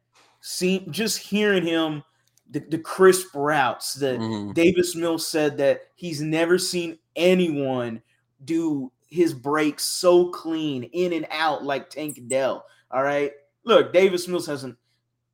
see, 0.42 0.86
just 0.90 1.18
hearing 1.18 1.66
him, 1.66 2.04
the, 2.50 2.60
the 2.60 2.78
crisp 2.78 3.34
routes 3.34 3.96
that 3.96 4.20
mm-hmm. 4.20 4.52
Davis 4.52 4.96
Mills 4.96 5.28
said 5.28 5.58
that 5.58 5.82
he's 5.96 6.22
never 6.22 6.58
seen 6.58 7.00
anyone 7.16 8.02
do 8.46 8.92
his 9.10 9.34
breaks 9.34 9.86
so 9.86 10.30
clean 10.30 10.84
in 10.84 11.14
and 11.14 11.28
out 11.30 11.64
like 11.64 11.90
Tank 11.90 12.20
Dell. 12.28 12.66
All 12.92 13.04
right. 13.04 13.32
Look, 13.64 13.94
Davis 13.94 14.28
Mills 14.28 14.48
hasn't, 14.48 14.76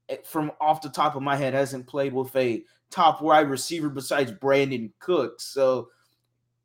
eh, 0.10 0.17
from 0.26 0.52
off 0.60 0.82
the 0.82 0.89
top 0.89 1.15
of 1.15 1.22
my 1.22 1.36
head, 1.36 1.54
hasn't 1.54 1.88
played 1.88 2.13
with 2.13 2.36
a 2.36 2.63
top 2.89 3.22
wide 3.22 3.50
receiver 3.50 3.89
besides 3.89 4.32
Brandin 4.32 4.91
Cooks. 5.00 5.45
So, 5.45 5.89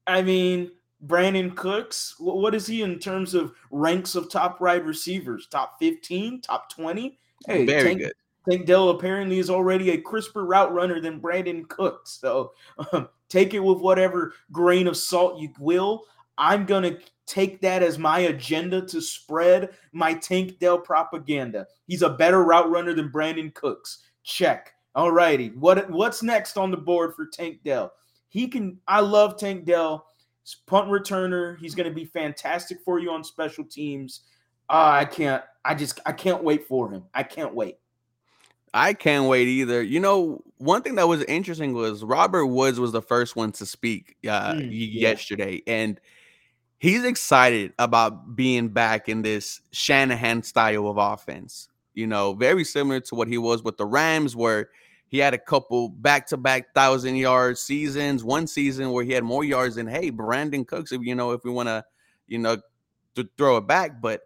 I 0.06 0.22
mean, 0.22 0.70
Brandin 1.06 1.54
Cooks, 1.54 2.16
what 2.18 2.54
is 2.54 2.66
he 2.66 2.82
in 2.82 2.98
terms 2.98 3.34
of 3.34 3.52
ranks 3.70 4.14
of 4.14 4.30
top 4.30 4.60
wide 4.60 4.84
receivers? 4.84 5.46
Top 5.46 5.76
15, 5.78 6.40
top 6.40 6.70
20? 6.70 7.18
Hey, 7.46 7.66
very 7.66 7.82
Tank, 7.82 7.98
good. 8.00 8.12
Tank 8.48 8.66
Dell 8.66 8.90
apparently 8.90 9.38
is 9.38 9.50
already 9.50 9.90
a 9.90 10.00
crisper 10.00 10.44
route 10.44 10.72
runner 10.72 11.00
than 11.00 11.20
Brandin 11.20 11.68
Cooks. 11.68 12.18
So 12.20 12.52
um, 12.92 13.08
take 13.28 13.54
it 13.54 13.60
with 13.60 13.78
whatever 13.78 14.32
grain 14.50 14.86
of 14.86 14.96
salt 14.96 15.38
you 15.38 15.52
will. 15.58 16.04
I'm 16.38 16.66
going 16.66 16.82
to 16.82 16.98
take 17.26 17.60
that 17.62 17.82
as 17.82 17.98
my 17.98 18.20
agenda 18.20 18.82
to 18.86 19.00
spread 19.00 19.70
my 19.92 20.14
Tank 20.14 20.58
Dell 20.58 20.78
propaganda. 20.78 21.66
He's 21.86 22.02
a 22.02 22.10
better 22.10 22.44
route 22.44 22.70
runner 22.70 22.94
than 22.94 23.10
Brandin 23.10 23.54
Cooks. 23.54 24.04
Check. 24.22 24.72
All 24.94 25.10
righty. 25.10 25.48
What 25.48 25.90
what's 25.90 26.22
next 26.22 26.56
on 26.56 26.70
the 26.70 26.76
board 26.76 27.14
for 27.14 27.26
Tank 27.26 27.60
Dell? 27.64 27.92
He 28.28 28.48
can 28.48 28.78
I 28.86 29.00
love 29.00 29.36
Tank 29.36 29.64
Dell. 29.64 30.06
He's 30.42 30.56
punt 30.66 30.88
returner. 30.88 31.58
He's 31.58 31.74
going 31.74 31.88
to 31.88 31.94
be 31.94 32.04
fantastic 32.04 32.78
for 32.84 32.98
you 32.98 33.10
on 33.10 33.24
special 33.24 33.64
teams. 33.64 34.22
Uh, 34.70 35.00
I 35.00 35.04
can't 35.04 35.42
I 35.64 35.74
just 35.74 36.00
I 36.06 36.12
can't 36.12 36.44
wait 36.44 36.66
for 36.68 36.90
him. 36.90 37.04
I 37.12 37.22
can't 37.22 37.54
wait. 37.54 37.78
I 38.72 38.92
can't 38.92 39.28
wait 39.28 39.46
either. 39.46 39.82
You 39.82 40.00
know, 40.00 40.42
one 40.58 40.82
thing 40.82 40.96
that 40.96 41.06
was 41.06 41.22
interesting 41.24 41.74
was 41.74 42.02
Robert 42.02 42.46
Woods 42.46 42.80
was 42.80 42.90
the 42.90 43.02
first 43.02 43.36
one 43.36 43.52
to 43.52 43.66
speak 43.66 44.16
uh, 44.28 44.54
mm, 44.54 44.68
yeah. 44.70 45.08
yesterday, 45.08 45.62
and 45.68 46.00
he's 46.84 47.02
excited 47.02 47.72
about 47.78 48.36
being 48.36 48.68
back 48.68 49.08
in 49.08 49.22
this 49.22 49.62
Shanahan 49.72 50.42
style 50.42 50.86
of 50.86 50.98
offense. 50.98 51.70
You 51.94 52.06
know, 52.06 52.34
very 52.34 52.62
similar 52.62 53.00
to 53.00 53.14
what 53.14 53.26
he 53.26 53.38
was 53.38 53.62
with 53.62 53.78
the 53.78 53.86
Rams, 53.86 54.36
where 54.36 54.68
he 55.08 55.16
had 55.16 55.32
a 55.32 55.38
couple 55.38 55.88
back-to-back 55.88 56.74
thousand 56.74 57.16
yard 57.16 57.56
seasons. 57.56 58.22
One 58.22 58.46
season 58.46 58.90
where 58.90 59.02
he 59.02 59.12
had 59.12 59.24
more 59.24 59.44
yards 59.44 59.76
than 59.76 59.86
hey 59.86 60.10
Brandin 60.10 60.66
Cooks. 60.66 60.92
If 60.92 61.00
you 61.00 61.14
know, 61.14 61.30
if 61.30 61.42
we 61.42 61.50
want 61.50 61.70
to, 61.70 61.86
you 62.26 62.38
know, 62.38 62.58
to 63.14 63.26
throw 63.38 63.56
it 63.56 63.66
back. 63.66 64.02
But 64.02 64.20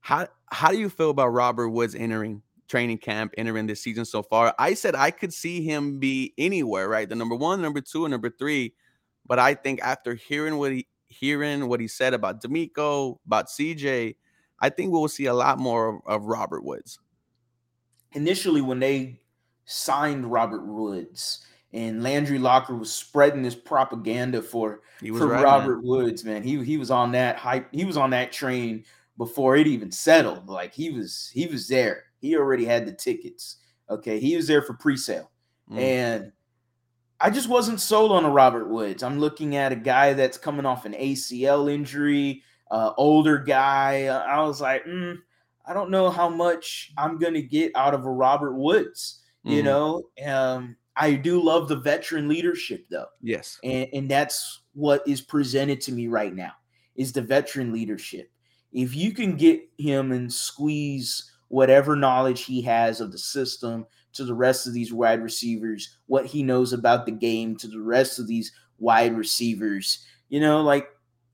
how 0.00 0.26
how 0.46 0.70
do 0.70 0.78
you 0.78 0.88
feel 0.88 1.10
about 1.10 1.28
Robert 1.28 1.68
Woods 1.68 1.94
entering 1.94 2.40
training 2.66 2.98
camp, 2.98 3.34
entering 3.36 3.66
this 3.66 3.82
season 3.82 4.06
so 4.06 4.22
far? 4.22 4.54
I 4.58 4.72
said 4.72 4.94
I 4.94 5.10
could 5.10 5.34
see 5.34 5.62
him 5.62 5.98
be 5.98 6.32
anywhere, 6.38 6.88
right? 6.88 7.06
The 7.08 7.14
number 7.14 7.34
one, 7.34 7.60
number 7.60 7.82
two, 7.82 8.06
and 8.06 8.12
number 8.12 8.30
three. 8.30 8.72
But 9.26 9.38
I 9.38 9.52
think 9.52 9.82
after 9.82 10.14
hearing 10.14 10.56
what 10.56 10.72
he 10.72 10.86
hearing 11.14 11.68
what 11.68 11.80
he 11.80 11.88
said 11.88 12.14
about 12.14 12.42
DeMeco, 12.42 13.18
about 13.26 13.48
CJ, 13.48 14.16
I 14.60 14.68
think 14.70 14.92
we'll 14.92 15.08
see 15.08 15.26
a 15.26 15.34
lot 15.34 15.58
more 15.58 15.96
of, 15.96 16.00
of 16.06 16.24
Robert 16.26 16.64
Woods. 16.64 16.98
Initially, 18.12 18.60
when 18.60 18.78
they 18.78 19.20
signed 19.64 20.30
Robert 20.30 20.64
Woods 20.66 21.44
and 21.72 22.02
Landry 22.02 22.38
Locker 22.38 22.74
was 22.74 22.92
spreading 22.92 23.42
this 23.42 23.54
propaganda 23.54 24.40
for, 24.40 24.82
for 25.00 25.26
right, 25.26 25.42
Robert 25.42 25.78
man. 25.78 25.86
Woods, 25.86 26.24
man, 26.24 26.42
he 26.42 26.62
he 26.62 26.76
was 26.76 26.90
on 26.90 27.12
that 27.12 27.36
hype, 27.36 27.68
he 27.72 27.84
was 27.84 27.96
on 27.96 28.10
that 28.10 28.30
train 28.30 28.84
before 29.18 29.56
it 29.56 29.66
even 29.66 29.90
settled. 29.90 30.48
Like 30.48 30.72
he 30.72 30.90
was 30.90 31.30
he 31.32 31.46
was 31.46 31.68
there. 31.68 32.04
He 32.20 32.36
already 32.36 32.64
had 32.64 32.86
the 32.86 32.92
tickets. 32.92 33.56
Okay, 33.90 34.18
he 34.18 34.36
was 34.36 34.46
there 34.46 34.62
for 34.62 34.74
pre-sale. 34.74 35.30
Mm. 35.70 35.78
And 35.78 36.32
I 37.24 37.30
just 37.30 37.48
wasn't 37.48 37.80
sold 37.80 38.12
on 38.12 38.26
a 38.26 38.30
Robert 38.30 38.68
Woods. 38.68 39.02
I'm 39.02 39.18
looking 39.18 39.56
at 39.56 39.72
a 39.72 39.76
guy 39.76 40.12
that's 40.12 40.36
coming 40.36 40.66
off 40.66 40.84
an 40.84 40.92
ACL 40.92 41.72
injury, 41.72 42.42
uh, 42.70 42.92
older 42.98 43.38
guy. 43.38 44.08
I 44.08 44.42
was 44.42 44.60
like, 44.60 44.84
mm, 44.84 45.16
I 45.64 45.72
don't 45.72 45.90
know 45.90 46.10
how 46.10 46.28
much 46.28 46.92
I'm 46.98 47.18
going 47.18 47.32
to 47.32 47.40
get 47.40 47.72
out 47.76 47.94
of 47.94 48.04
a 48.04 48.10
Robert 48.10 48.52
Woods. 48.52 49.22
Mm-hmm. 49.46 49.56
You 49.56 49.62
know, 49.62 50.02
um, 50.26 50.76
I 50.98 51.14
do 51.14 51.42
love 51.42 51.66
the 51.66 51.76
veteran 51.76 52.28
leadership 52.28 52.84
though. 52.90 53.08
Yes, 53.22 53.58
and, 53.64 53.88
and 53.94 54.10
that's 54.10 54.60
what 54.74 55.02
is 55.08 55.22
presented 55.22 55.80
to 55.80 55.92
me 55.92 56.08
right 56.08 56.34
now 56.34 56.52
is 56.94 57.10
the 57.10 57.22
veteran 57.22 57.72
leadership. 57.72 58.30
If 58.70 58.94
you 58.94 59.12
can 59.12 59.36
get 59.36 59.62
him 59.78 60.12
and 60.12 60.30
squeeze 60.30 61.32
whatever 61.48 61.96
knowledge 61.96 62.44
he 62.44 62.60
has 62.62 63.00
of 63.00 63.12
the 63.12 63.18
system 63.18 63.86
to 64.14 64.24
the 64.24 64.34
rest 64.34 64.66
of 64.66 64.72
these 64.72 64.92
wide 64.92 65.22
receivers, 65.22 65.98
what 66.06 66.26
he 66.26 66.42
knows 66.42 66.72
about 66.72 67.06
the 67.06 67.12
game 67.12 67.56
to 67.56 67.68
the 67.68 67.80
rest 67.80 68.18
of 68.18 68.26
these 68.26 68.52
wide 68.78 69.16
receivers. 69.16 70.04
You 70.28 70.40
know, 70.40 70.62
like, 70.62 70.88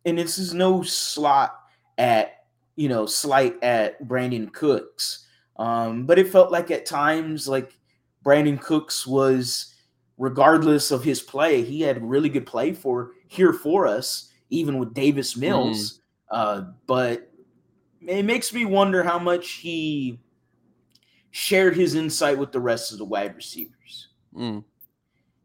and 0.04 0.18
this 0.18 0.38
is 0.38 0.54
no 0.54 0.82
slot 0.82 1.58
at, 1.98 2.44
you 2.76 2.88
know, 2.88 3.06
slight 3.06 3.62
at 3.62 4.02
Brandin 4.06 4.52
Cooks. 4.52 5.26
Um, 5.56 6.06
but 6.06 6.18
it 6.18 6.28
felt 6.28 6.50
like 6.50 6.70
at 6.70 6.86
times, 6.86 7.46
like 7.46 7.78
Brandin 8.24 8.60
Cooks 8.60 9.06
was, 9.06 9.74
regardless 10.16 10.90
of 10.90 11.04
his 11.04 11.20
play, 11.20 11.62
he 11.62 11.82
had 11.82 12.02
really 12.02 12.28
good 12.28 12.46
play 12.46 12.72
for 12.72 13.12
here 13.28 13.52
for 13.52 13.86
us, 13.86 14.32
even 14.48 14.78
with 14.78 14.94
Davis 14.94 15.36
Mills. 15.36 15.94
Mm. 15.94 16.00
Uh, 16.30 16.62
but 16.86 17.30
it 18.06 18.24
makes 18.24 18.52
me 18.54 18.64
wonder 18.64 19.02
how 19.02 19.18
much 19.18 19.50
he 19.52 20.18
shared 21.30 21.76
his 21.76 21.94
insight 21.94 22.38
with 22.38 22.52
the 22.52 22.60
rest 22.60 22.92
of 22.92 22.98
the 22.98 23.04
wide 23.04 23.36
receivers. 23.36 24.08
Mm. 24.34 24.64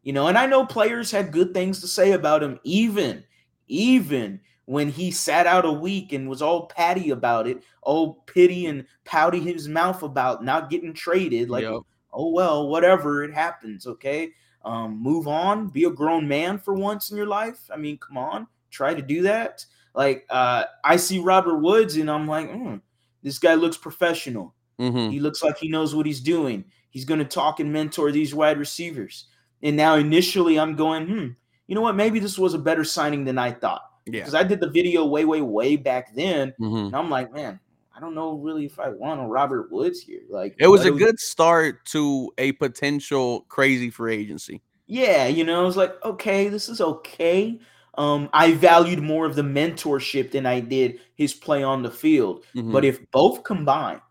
You 0.02 0.12
know, 0.12 0.28
and 0.28 0.38
I 0.38 0.46
know 0.46 0.64
players 0.64 1.10
had 1.10 1.32
good 1.32 1.52
things 1.52 1.80
to 1.80 1.88
say 1.88 2.12
about 2.12 2.42
him, 2.42 2.60
even, 2.62 3.24
even 3.68 4.40
when 4.66 4.88
he 4.88 5.10
sat 5.10 5.46
out 5.46 5.64
a 5.64 5.72
week 5.72 6.12
and 6.12 6.28
was 6.28 6.42
all 6.42 6.66
patty 6.66 7.10
about 7.10 7.46
it, 7.46 7.62
all 7.82 8.24
pity 8.26 8.66
and 8.66 8.84
pouty 9.04 9.40
his 9.40 9.68
mouth 9.68 10.02
about 10.02 10.44
not 10.44 10.70
getting 10.70 10.92
traded. 10.92 11.48
Like, 11.48 11.64
yep. 11.64 11.80
oh 12.12 12.30
well, 12.30 12.68
whatever, 12.68 13.24
it 13.24 13.32
happens. 13.32 13.86
Okay. 13.86 14.32
Um, 14.64 15.00
move 15.00 15.28
on, 15.28 15.68
be 15.68 15.84
a 15.84 15.90
grown 15.90 16.26
man 16.26 16.58
for 16.58 16.74
once 16.74 17.12
in 17.12 17.16
your 17.16 17.26
life. 17.26 17.70
I 17.72 17.76
mean, 17.76 17.98
come 17.98 18.18
on, 18.18 18.48
try 18.70 18.94
to 18.94 19.02
do 19.02 19.22
that. 19.22 19.64
Like, 19.94 20.26
uh, 20.28 20.64
I 20.82 20.96
see 20.96 21.20
Robert 21.20 21.58
Woods 21.58 21.96
and 21.96 22.10
I'm 22.10 22.26
like, 22.26 22.50
mm, 22.50 22.80
this 23.22 23.38
guy 23.38 23.54
looks 23.54 23.76
professional. 23.76 24.55
Mm-hmm. 24.80 25.10
He 25.10 25.20
looks 25.20 25.42
like 25.42 25.56
he 25.58 25.68
knows 25.68 25.94
what 25.94 26.06
he's 26.06 26.20
doing. 26.20 26.64
He's 26.90 27.04
going 27.04 27.18
to 27.18 27.24
talk 27.24 27.60
and 27.60 27.72
mentor 27.72 28.12
these 28.12 28.34
wide 28.34 28.58
receivers. 28.58 29.26
And 29.62 29.76
now, 29.76 29.96
initially, 29.96 30.58
I'm 30.58 30.76
going, 30.76 31.06
hmm, 31.06 31.26
you 31.66 31.74
know 31.74 31.80
what? 31.80 31.96
Maybe 31.96 32.18
this 32.18 32.38
was 32.38 32.54
a 32.54 32.58
better 32.58 32.84
signing 32.84 33.24
than 33.24 33.38
I 33.38 33.52
thought. 33.52 33.82
Yeah. 34.06 34.20
Because 34.20 34.34
I 34.34 34.42
did 34.42 34.60
the 34.60 34.70
video 34.70 35.04
way, 35.04 35.24
way, 35.24 35.40
way 35.40 35.76
back 35.76 36.14
then. 36.14 36.54
Mm-hmm. 36.60 36.86
And 36.86 36.96
I'm 36.96 37.10
like, 37.10 37.32
man, 37.32 37.58
I 37.94 38.00
don't 38.00 38.14
know 38.14 38.34
really 38.34 38.64
if 38.64 38.78
I 38.78 38.90
want 38.90 39.20
a 39.20 39.24
Robert 39.24 39.70
Woods 39.72 40.00
here. 40.00 40.20
Like, 40.30 40.54
it 40.58 40.68
was 40.68 40.84
a 40.84 40.92
was, 40.92 41.02
good 41.02 41.18
start 41.18 41.84
to 41.86 42.30
a 42.38 42.52
potential 42.52 43.46
crazy 43.48 43.90
free 43.90 44.14
agency. 44.16 44.62
Yeah. 44.86 45.26
You 45.26 45.44
know, 45.44 45.62
I 45.62 45.64
was 45.64 45.76
like, 45.76 45.94
okay, 46.04 46.48
this 46.48 46.68
is 46.68 46.80
okay. 46.80 47.58
Um, 47.98 48.28
I 48.32 48.52
valued 48.52 49.02
more 49.02 49.24
of 49.24 49.34
the 49.34 49.42
mentorship 49.42 50.30
than 50.30 50.46
I 50.46 50.60
did 50.60 51.00
his 51.14 51.34
play 51.34 51.62
on 51.62 51.82
the 51.82 51.90
field. 51.90 52.44
Mm-hmm. 52.54 52.72
But 52.72 52.84
if 52.84 53.10
both 53.10 53.42
combined, 53.42 54.02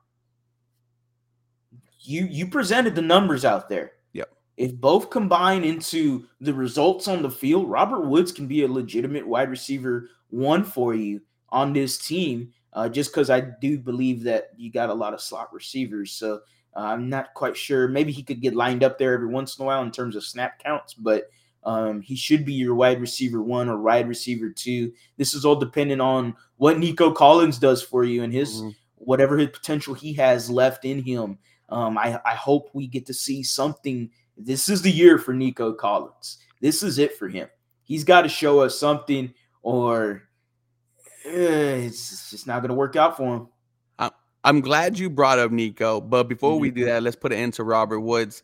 you 2.08 2.26
you 2.26 2.48
presented 2.48 2.96
the 2.96 3.02
numbers 3.02 3.46
out 3.46 3.70
there. 3.70 3.94
Yep. 4.14 4.30
If 4.58 4.76
both 4.76 5.10
combine 5.10 5.64
into 5.64 6.26
the 6.42 6.54
results 6.54 7.08
on 7.08 7.22
the 7.22 7.30
field, 7.30 7.70
Robert 7.70 8.08
Woods 8.08 8.32
can 8.32 8.48
be 8.48 8.64
a 8.64 8.68
legitimate 8.68 9.28
wide 9.28 9.50
receiver 9.50 10.10
one 10.30 10.64
for 10.64 10.94
you 10.94 11.22
on 11.50 11.74
this 11.74 11.98
team. 11.98 12.52
Uh, 12.74 12.90
just 12.90 13.12
because 13.12 13.30
I 13.30 13.40
do 13.40 13.80
believe 13.80 14.24
that 14.24 14.50
you 14.58 14.72
got 14.72 14.90
a 14.90 14.94
lot 14.94 15.14
of 15.14 15.22
slot 15.22 15.54
receivers. 15.54 16.12
So 16.12 16.42
Uh, 16.76 16.92
I'm 16.92 17.08
not 17.10 17.34
quite 17.34 17.56
sure. 17.56 17.88
Maybe 17.88 18.12
he 18.12 18.22
could 18.22 18.42
get 18.42 18.54
lined 18.54 18.84
up 18.84 18.98
there 18.98 19.14
every 19.14 19.28
once 19.30 19.58
in 19.58 19.64
a 19.64 19.66
while 19.66 19.82
in 19.82 19.92
terms 19.92 20.16
of 20.16 20.26
snap 20.26 20.62
counts, 20.62 20.94
but 20.94 21.30
um, 21.64 22.02
he 22.02 22.16
should 22.16 22.44
be 22.46 22.54
your 22.54 22.76
wide 22.76 23.00
receiver 23.00 23.42
one 23.42 23.70
or 23.70 23.82
wide 23.82 24.08
receiver 24.10 24.50
two. 24.50 24.92
This 25.18 25.34
is 25.34 25.46
all 25.46 25.56
dependent 25.56 26.02
on 26.02 26.36
what 26.58 26.78
Nico 26.78 27.12
Collins 27.12 27.60
does 27.60 27.82
for 27.82 28.04
you 28.04 28.24
and 28.24 28.34
his 28.34 28.60
mm-hmm. 28.60 28.70
whatever 28.96 29.38
his 29.38 29.50
potential 29.50 29.94
he 29.94 30.14
has 30.14 30.50
left 30.50 30.84
in 30.84 31.02
him. 31.02 31.38
Um, 31.70 31.98
I, 31.98 32.20
I 32.26 32.36
hope 32.36 32.70
we 32.74 32.88
get 32.88 33.06
to 33.08 33.14
see 33.14 33.44
something. 33.44 34.10
This 34.38 34.70
is 34.70 34.82
the 34.82 34.92
year 34.92 35.18
for 35.18 35.34
Nico 35.34 35.74
Collins. 35.74 36.38
This 36.62 36.84
is 36.84 37.00
it 37.00 37.18
for 37.18 37.28
him. 37.28 37.48
He's 37.84 38.04
got 38.04 38.24
to 38.24 38.30
show 38.30 38.62
us 38.62 38.78
something, 38.80 39.34
or 39.62 40.24
uh, 41.26 41.30
it's 41.30 42.30
just 42.30 42.48
not 42.48 42.62
going 42.62 42.70
to 42.70 42.76
work 42.76 42.96
out 42.96 43.18
for 43.18 43.36
him. 43.36 43.48
I'm 44.46 44.62
glad 44.62 45.00
you 45.00 45.10
brought 45.10 45.40
up 45.40 45.52
Nico, 45.52 46.00
but 46.00 46.26
before 46.26 46.54
mm-hmm. 46.54 46.62
we 46.62 46.72
do 46.72 46.86
that, 46.86 47.02
let's 47.02 47.16
put 47.16 47.32
an 47.32 47.40
end 47.40 47.56
to 47.56 47.64
Robert 47.64 48.00
Woods. 48.00 48.44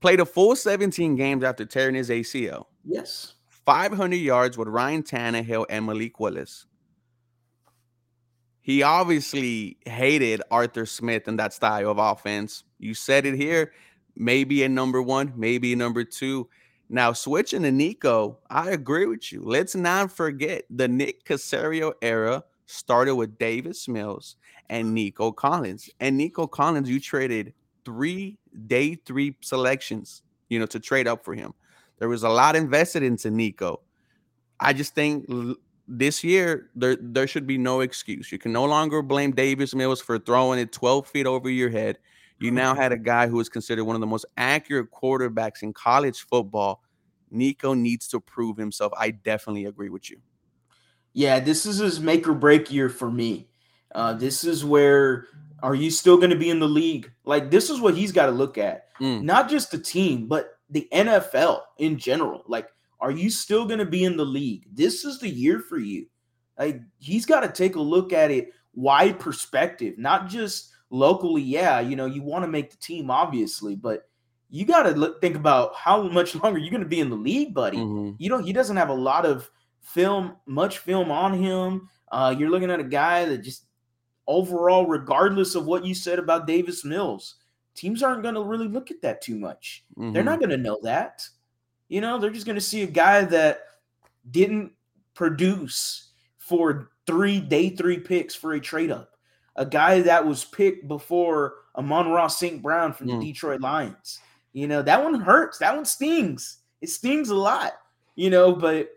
Played 0.00 0.20
a 0.20 0.24
full 0.24 0.56
17 0.56 1.16
games 1.16 1.44
after 1.44 1.66
tearing 1.66 1.94
his 1.94 2.08
ACL. 2.08 2.64
Yes. 2.82 3.34
500 3.66 4.16
yards 4.16 4.56
with 4.56 4.68
Ryan 4.68 5.02
Tannehill 5.02 5.66
and 5.68 5.84
Malik 5.84 6.18
Willis. 6.18 6.64
He 8.66 8.82
obviously 8.82 9.76
hated 9.86 10.42
Arthur 10.50 10.86
Smith 10.86 11.28
and 11.28 11.38
that 11.38 11.52
style 11.52 11.88
of 11.88 11.98
offense. 11.98 12.64
You 12.80 12.94
said 12.94 13.24
it 13.24 13.36
here. 13.36 13.72
Maybe 14.16 14.64
a 14.64 14.68
number 14.68 15.00
one, 15.00 15.32
maybe 15.36 15.72
a 15.72 15.76
number 15.76 16.02
two. 16.02 16.48
Now, 16.88 17.12
switching 17.12 17.62
to 17.62 17.70
Nico, 17.70 18.38
I 18.50 18.70
agree 18.70 19.06
with 19.06 19.30
you. 19.30 19.40
Let's 19.44 19.76
not 19.76 20.10
forget 20.10 20.64
the 20.68 20.88
Nick 20.88 21.24
Caserio 21.24 21.92
era 22.02 22.42
started 22.66 23.14
with 23.14 23.38
Davis 23.38 23.86
Mills 23.86 24.34
and 24.68 24.92
Nico 24.92 25.30
Collins. 25.30 25.88
And 26.00 26.16
Nico 26.16 26.48
Collins, 26.48 26.90
you 26.90 26.98
traded 26.98 27.54
three 27.84 28.36
day 28.66 28.96
three 28.96 29.36
selections, 29.42 30.22
you 30.48 30.58
know, 30.58 30.66
to 30.66 30.80
trade 30.80 31.06
up 31.06 31.24
for 31.24 31.34
him. 31.34 31.54
There 32.00 32.08
was 32.08 32.24
a 32.24 32.28
lot 32.28 32.56
invested 32.56 33.04
into 33.04 33.30
Nico. 33.30 33.82
I 34.58 34.72
just 34.72 34.92
think 34.96 35.30
this 35.88 36.24
year 36.24 36.70
there 36.74 36.96
there 37.00 37.26
should 37.26 37.46
be 37.46 37.58
no 37.58 37.80
excuse. 37.80 38.32
You 38.32 38.38
can 38.38 38.52
no 38.52 38.64
longer 38.64 39.02
blame 39.02 39.32
Davis 39.32 39.74
Mills 39.74 40.00
for 40.00 40.18
throwing 40.18 40.58
it 40.58 40.72
12 40.72 41.06
feet 41.06 41.26
over 41.26 41.48
your 41.48 41.70
head. 41.70 41.98
You 42.38 42.50
now 42.50 42.74
had 42.74 42.92
a 42.92 42.98
guy 42.98 43.28
who 43.28 43.40
is 43.40 43.48
considered 43.48 43.84
one 43.84 43.96
of 43.96 44.00
the 44.00 44.06
most 44.06 44.26
accurate 44.36 44.90
quarterbacks 44.90 45.62
in 45.62 45.72
college 45.72 46.26
football. 46.26 46.82
Nico 47.30 47.72
needs 47.72 48.08
to 48.08 48.20
prove 48.20 48.56
himself. 48.56 48.92
I 48.96 49.10
definitely 49.10 49.64
agree 49.64 49.88
with 49.88 50.10
you. 50.10 50.18
Yeah, 51.14 51.40
this 51.40 51.64
is 51.64 51.78
his 51.78 51.98
make 51.98 52.28
or 52.28 52.34
break 52.34 52.70
year 52.70 52.90
for 52.90 53.10
me. 53.10 53.48
Uh, 53.94 54.12
this 54.12 54.44
is 54.44 54.64
where 54.64 55.28
are 55.62 55.74
you 55.74 55.90
still 55.90 56.18
going 56.18 56.30
to 56.30 56.36
be 56.36 56.50
in 56.50 56.60
the 56.60 56.68
league? 56.68 57.10
Like 57.24 57.50
this 57.50 57.70
is 57.70 57.80
what 57.80 57.94
he's 57.96 58.12
got 58.12 58.26
to 58.26 58.32
look 58.32 58.58
at, 58.58 58.94
mm. 59.00 59.22
not 59.22 59.48
just 59.48 59.70
the 59.70 59.78
team, 59.78 60.26
but 60.26 60.58
the 60.68 60.88
NFL 60.92 61.60
in 61.78 61.96
general. 61.96 62.42
Like, 62.46 62.68
are 63.00 63.10
you 63.10 63.30
still 63.30 63.66
going 63.66 63.78
to 63.78 63.86
be 63.86 64.04
in 64.04 64.16
the 64.16 64.24
league? 64.24 64.66
This 64.72 65.04
is 65.04 65.18
the 65.18 65.28
year 65.28 65.60
for 65.60 65.78
you. 65.78 66.06
Like 66.58 66.80
he's 66.98 67.26
got 67.26 67.40
to 67.40 67.48
take 67.48 67.76
a 67.76 67.80
look 67.80 68.12
at 68.12 68.30
it 68.30 68.52
wide 68.74 69.18
perspective, 69.18 69.98
not 69.98 70.28
just 70.28 70.70
locally. 70.90 71.42
Yeah, 71.42 71.80
you 71.80 71.96
know, 71.96 72.06
you 72.06 72.22
want 72.22 72.44
to 72.44 72.50
make 72.50 72.70
the 72.70 72.76
team, 72.76 73.10
obviously, 73.10 73.76
but 73.76 74.08
you 74.48 74.64
got 74.64 74.84
to 74.84 75.14
think 75.20 75.36
about 75.36 75.74
how 75.74 76.02
much 76.02 76.34
longer 76.42 76.58
you're 76.58 76.70
going 76.70 76.82
to 76.82 76.88
be 76.88 77.00
in 77.00 77.10
the 77.10 77.16
league, 77.16 77.54
buddy. 77.54 77.78
Mm-hmm. 77.78 78.16
You 78.18 78.30
know, 78.30 78.38
he 78.38 78.52
doesn't 78.52 78.76
have 78.76 78.88
a 78.88 78.94
lot 78.94 79.26
of 79.26 79.50
film, 79.82 80.36
much 80.46 80.78
film 80.78 81.10
on 81.10 81.34
him. 81.34 81.88
Uh, 82.10 82.34
you're 82.36 82.50
looking 82.50 82.70
at 82.70 82.80
a 82.80 82.84
guy 82.84 83.24
that 83.24 83.38
just 83.38 83.66
overall, 84.26 84.86
regardless 84.86 85.54
of 85.54 85.66
what 85.66 85.84
you 85.84 85.94
said 85.94 86.18
about 86.18 86.46
Davis 86.46 86.84
Mills, 86.84 87.36
teams 87.74 88.02
aren't 88.02 88.22
going 88.22 88.34
to 88.34 88.42
really 88.42 88.68
look 88.68 88.90
at 88.90 89.02
that 89.02 89.20
too 89.20 89.36
much. 89.36 89.84
Mm-hmm. 89.96 90.12
They're 90.12 90.24
not 90.24 90.38
going 90.38 90.50
to 90.50 90.56
know 90.56 90.78
that. 90.82 91.22
You 91.88 92.00
know, 92.00 92.18
they're 92.18 92.30
just 92.30 92.46
going 92.46 92.56
to 92.56 92.60
see 92.60 92.82
a 92.82 92.86
guy 92.86 93.24
that 93.24 93.60
didn't 94.30 94.72
produce 95.14 96.10
for 96.38 96.90
three 97.06 97.40
day 97.40 97.70
three 97.70 97.98
picks 97.98 98.34
for 98.34 98.54
a 98.54 98.60
trade 98.60 98.90
up, 98.90 99.12
a 99.56 99.64
guy 99.64 100.00
that 100.02 100.26
was 100.26 100.44
picked 100.44 100.88
before 100.88 101.54
Amon-Ra 101.76 102.26
St. 102.28 102.62
Brown 102.62 102.92
from 102.92 103.08
mm. 103.08 103.18
the 103.20 103.26
Detroit 103.32 103.60
Lions. 103.60 104.18
You 104.52 104.66
know, 104.66 104.82
that 104.82 105.02
one 105.02 105.20
hurts. 105.20 105.58
That 105.58 105.74
one 105.74 105.84
stings. 105.84 106.58
It 106.80 106.88
stings 106.88 107.30
a 107.30 107.34
lot, 107.34 107.72
you 108.16 108.30
know, 108.30 108.54
but, 108.54 108.88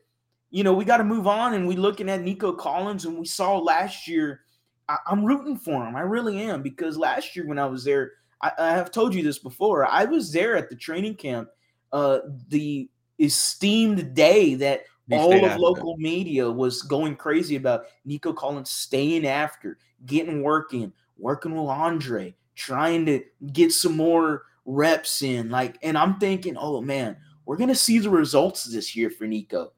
you 0.51 0.63
know, 0.63 0.73
we 0.73 0.85
got 0.85 0.97
to 0.97 1.03
move 1.03 1.27
on. 1.27 1.53
And 1.53 1.67
we 1.67 1.75
looking 1.75 2.09
at 2.09 2.21
Nico 2.21 2.53
Collins, 2.53 3.05
and 3.05 3.17
we 3.17 3.25
saw 3.25 3.57
last 3.57 4.07
year 4.07 4.41
I, 4.89 4.97
am 5.11 5.23
rooting 5.23 5.55
for 5.55 5.85
him. 5.85 5.95
I 5.95 6.01
really 6.01 6.41
am 6.41 6.61
because 6.61 6.97
last 6.97 7.35
year 7.35 7.45
when 7.45 7.59
I 7.59 7.65
was 7.67 7.83
there, 7.83 8.13
I, 8.41 8.51
I 8.57 8.71
have 8.71 8.91
told 8.91 9.13
you 9.13 9.21
this 9.21 9.39
before. 9.39 9.85
I 9.85 10.05
was 10.05 10.31
there 10.31 10.57
at 10.57 10.69
the 10.69 10.75
training 10.75 11.15
camp, 11.15 11.49
uh, 11.91 12.19
the 12.49 12.89
esteemed 13.19 14.13
day 14.13 14.55
that 14.55 14.83
all 15.11 15.33
of 15.33 15.51
after. 15.51 15.59
local 15.59 15.97
media 15.97 16.49
was 16.49 16.81
going 16.83 17.15
crazy 17.15 17.55
about 17.55 17.85
Nico 18.05 18.31
Collins 18.33 18.69
staying 18.69 19.25
after, 19.25 19.77
getting 20.05 20.43
working, 20.43 20.93
working 21.17 21.51
with 21.55 21.69
Andre, 21.69 22.35
trying 22.55 23.05
to 23.07 23.23
get 23.51 23.71
some 23.71 23.97
more 23.97 24.43
reps 24.65 25.21
in. 25.21 25.49
Like, 25.49 25.77
and 25.81 25.97
I'm 25.97 26.19
thinking, 26.19 26.55
oh 26.57 26.81
man, 26.81 27.17
we're 27.45 27.57
gonna 27.57 27.75
see 27.75 27.99
the 27.99 28.09
results 28.09 28.65
this 28.65 28.95
year 28.95 29.09
for 29.09 29.25
Nico, 29.25 29.73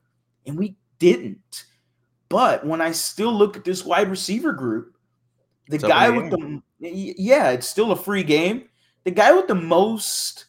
and 0.45 0.58
we 0.58 0.76
didn't. 1.00 1.65
But 2.30 2.65
when 2.65 2.82
I 2.82 2.91
still 2.91 3.34
look 3.34 3.58
at 3.58 3.63
this 3.63 3.86
wide 3.86 4.10
receiver 4.10 4.54
group, 4.54 4.97
the 5.67 5.76
it's 5.76 5.84
guy 5.84 6.10
with 6.10 6.30
the 6.30 6.62
yeah, 6.80 7.52
it's 7.52 7.67
still 7.67 7.91
a 7.91 7.95
free 7.95 8.24
game. 8.24 8.65
The 9.04 9.12
guy 9.12 9.32
with 9.32 9.47
the 9.47 9.56
most 9.56 10.45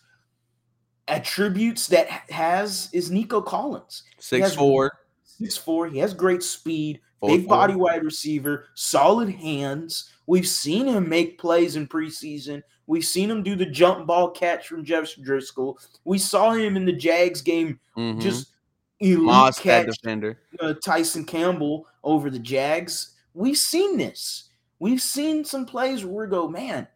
attributes 1.12 1.86
that 1.88 2.08
has 2.30 2.88
is 2.92 3.10
Nico 3.10 3.40
Collins. 3.40 4.02
Six 4.18 4.54
four. 4.54 4.92
Six 5.24 5.56
four. 5.56 5.86
He 5.86 5.98
has 5.98 6.14
great 6.14 6.42
speed, 6.42 7.00
four, 7.20 7.30
big 7.30 7.46
four. 7.46 7.56
body 7.56 7.74
wide 7.74 8.04
receiver, 8.04 8.66
solid 8.74 9.28
hands. 9.28 10.10
We've 10.26 10.46
seen 10.46 10.86
him 10.86 11.08
make 11.08 11.38
plays 11.38 11.76
in 11.76 11.86
preseason. 11.86 12.62
We've 12.86 13.04
seen 13.04 13.30
him 13.30 13.42
do 13.42 13.54
the 13.54 13.66
jump 13.66 14.06
ball 14.06 14.30
catch 14.30 14.66
from 14.66 14.84
Jeff 14.84 15.14
Driskel. 15.16 15.76
We 16.04 16.18
saw 16.18 16.52
him 16.52 16.76
in 16.76 16.84
the 16.84 16.92
Jags 16.92 17.42
game 17.42 17.78
mm-hmm. 17.96 18.20
just 18.20 18.52
elite 19.00 19.56
catch 19.56 19.86
defender. 19.86 20.38
Uh, 20.60 20.74
Tyson 20.84 21.24
Campbell 21.24 21.86
over 22.02 22.30
the 22.30 22.38
Jags. 22.38 23.14
We've 23.34 23.56
seen 23.56 23.98
this. 23.98 24.50
We've 24.78 25.02
seen 25.02 25.44
some 25.44 25.64
plays 25.64 26.04
where 26.04 26.26
we 26.26 26.30
go, 26.30 26.48
man, 26.48 26.88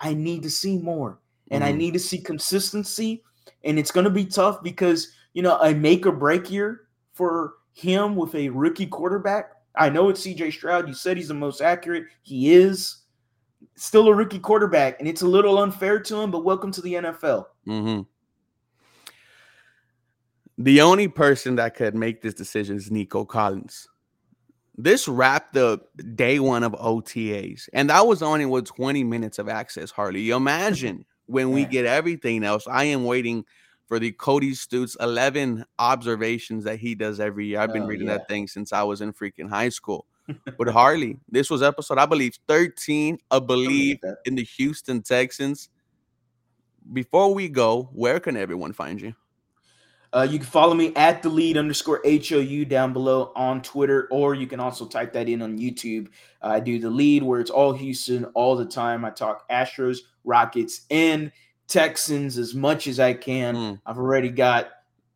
I 0.00 0.12
need 0.12 0.42
to 0.42 0.50
see 0.50 0.78
more 0.78 1.18
and 1.50 1.62
mm-hmm. 1.62 1.74
I 1.74 1.76
need 1.76 1.94
to 1.94 2.00
see 2.00 2.18
consistency. 2.18 3.22
And 3.62 3.78
it's 3.78 3.90
going 3.90 4.04
to 4.04 4.10
be 4.10 4.24
tough 4.24 4.62
because, 4.62 5.12
you 5.32 5.42
know, 5.42 5.58
a 5.58 5.74
make 5.74 6.06
or 6.06 6.12
break 6.12 6.50
year 6.50 6.82
for 7.12 7.54
him 7.72 8.16
with 8.16 8.34
a 8.34 8.48
rookie 8.50 8.86
quarterback. 8.86 9.52
I 9.76 9.88
know 9.88 10.08
it's 10.08 10.24
CJ 10.24 10.52
Stroud. 10.52 10.88
You 10.88 10.94
said 10.94 11.16
he's 11.16 11.28
the 11.28 11.34
most 11.34 11.60
accurate. 11.60 12.04
He 12.22 12.52
is 12.52 13.02
still 13.76 14.08
a 14.08 14.14
rookie 14.14 14.38
quarterback, 14.38 14.98
and 15.00 15.08
it's 15.08 15.22
a 15.22 15.26
little 15.26 15.58
unfair 15.58 15.98
to 16.00 16.20
him, 16.20 16.30
but 16.30 16.44
welcome 16.44 16.70
to 16.72 16.80
the 16.80 16.94
NFL. 16.94 17.46
Mm-hmm. 17.66 18.02
The 20.58 20.80
only 20.80 21.08
person 21.08 21.56
that 21.56 21.74
could 21.74 21.96
make 21.96 22.22
this 22.22 22.34
decision 22.34 22.76
is 22.76 22.90
Nico 22.90 23.24
Collins 23.24 23.88
this 24.76 25.06
wrapped 25.06 25.56
up 25.56 25.88
day 26.14 26.38
one 26.40 26.62
of 26.62 26.72
OTAs, 26.72 27.68
and 27.72 27.90
that 27.90 28.06
was 28.06 28.22
only 28.22 28.46
with 28.46 28.66
20 28.66 29.04
minutes 29.04 29.38
of 29.38 29.48
access. 29.48 29.90
Harley, 29.90 30.30
imagine 30.30 31.04
when 31.26 31.50
we 31.50 31.64
get 31.64 31.86
everything 31.86 32.44
else. 32.44 32.66
I 32.68 32.84
am 32.84 33.04
waiting 33.04 33.44
for 33.86 33.98
the 33.98 34.12
Cody 34.12 34.54
Stoots 34.54 34.96
11 35.00 35.64
observations 35.78 36.64
that 36.64 36.78
he 36.78 36.94
does 36.94 37.20
every 37.20 37.46
year. 37.46 37.60
I've 37.60 37.72
been 37.72 37.84
oh, 37.84 37.86
reading 37.86 38.08
yeah. 38.08 38.18
that 38.18 38.28
thing 38.28 38.48
since 38.48 38.72
I 38.72 38.82
was 38.82 39.00
in 39.00 39.12
freaking 39.12 39.48
high 39.48 39.68
school. 39.68 40.06
but 40.58 40.68
Harley, 40.72 41.18
this 41.28 41.50
was 41.50 41.62
episode, 41.62 41.98
I 41.98 42.06
believe, 42.06 42.38
13, 42.48 43.18
I 43.30 43.38
believe, 43.38 43.98
in 44.24 44.34
the 44.34 44.44
Houston 44.44 45.02
Texans. 45.02 45.68
Before 46.92 47.34
we 47.34 47.48
go, 47.48 47.90
where 47.92 48.20
can 48.20 48.36
everyone 48.36 48.72
find 48.72 49.00
you? 49.00 49.14
Uh, 50.14 50.22
you 50.22 50.38
can 50.38 50.46
follow 50.46 50.74
me 50.74 50.94
at 50.94 51.22
the 51.22 51.28
lead 51.28 51.56
underscore 51.56 52.00
HOU 52.04 52.64
down 52.66 52.92
below 52.92 53.32
on 53.34 53.60
Twitter, 53.60 54.06
or 54.12 54.34
you 54.34 54.46
can 54.46 54.60
also 54.60 54.86
type 54.86 55.12
that 55.12 55.28
in 55.28 55.42
on 55.42 55.58
YouTube. 55.58 56.06
Uh, 56.40 56.50
I 56.50 56.60
do 56.60 56.78
the 56.78 56.88
lead 56.88 57.24
where 57.24 57.40
it's 57.40 57.50
all 57.50 57.72
Houston 57.72 58.24
all 58.26 58.54
the 58.54 58.64
time. 58.64 59.04
I 59.04 59.10
talk 59.10 59.48
Astros, 59.50 59.98
Rockets, 60.22 60.82
and 60.88 61.32
Texans 61.66 62.38
as 62.38 62.54
much 62.54 62.86
as 62.86 63.00
I 63.00 63.12
can. 63.12 63.56
Mm. 63.56 63.80
I've 63.84 63.98
already 63.98 64.28
got 64.28 64.68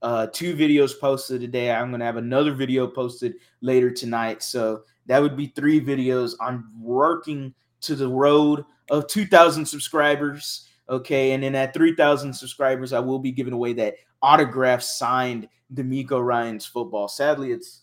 uh, 0.03 0.27
two 0.33 0.57
videos 0.57 0.99
posted 0.99 1.41
today. 1.41 1.71
I'm 1.71 1.91
going 1.91 2.01
to 2.01 2.07
have 2.07 2.17
another 2.17 2.53
video 2.53 2.89
posted 2.89 3.35
later 3.61 3.93
tonight. 3.93 4.43
So 4.43 4.83
that 5.07 5.23
would 5.23 5.37
be 5.37 5.47
three 5.47 5.81
videos. 5.81 6.35
I'm 6.41 6.73
working 6.81 7.55
to 7.83 7.95
the 7.95 8.09
road 8.09 8.65
of 8.91 9.07
2,000 9.07 9.65
subscribers. 9.65 10.69
Okay. 10.89 11.33
And 11.33 11.43
then 11.43 11.55
at 11.55 11.75
3,000 11.75 12.33
subscribers, 12.33 12.93
I 12.93 13.01
will 13.01 13.19
be 13.19 13.33
giving 13.33 13.53
away 13.53 13.73
that 13.75 13.97
autograph 14.23 14.83
signed 14.83 15.49
DeMeco 15.75 16.25
Ryans 16.25 16.67
football. 16.67 17.09
Sadly, 17.09 17.53
it's 17.53 17.83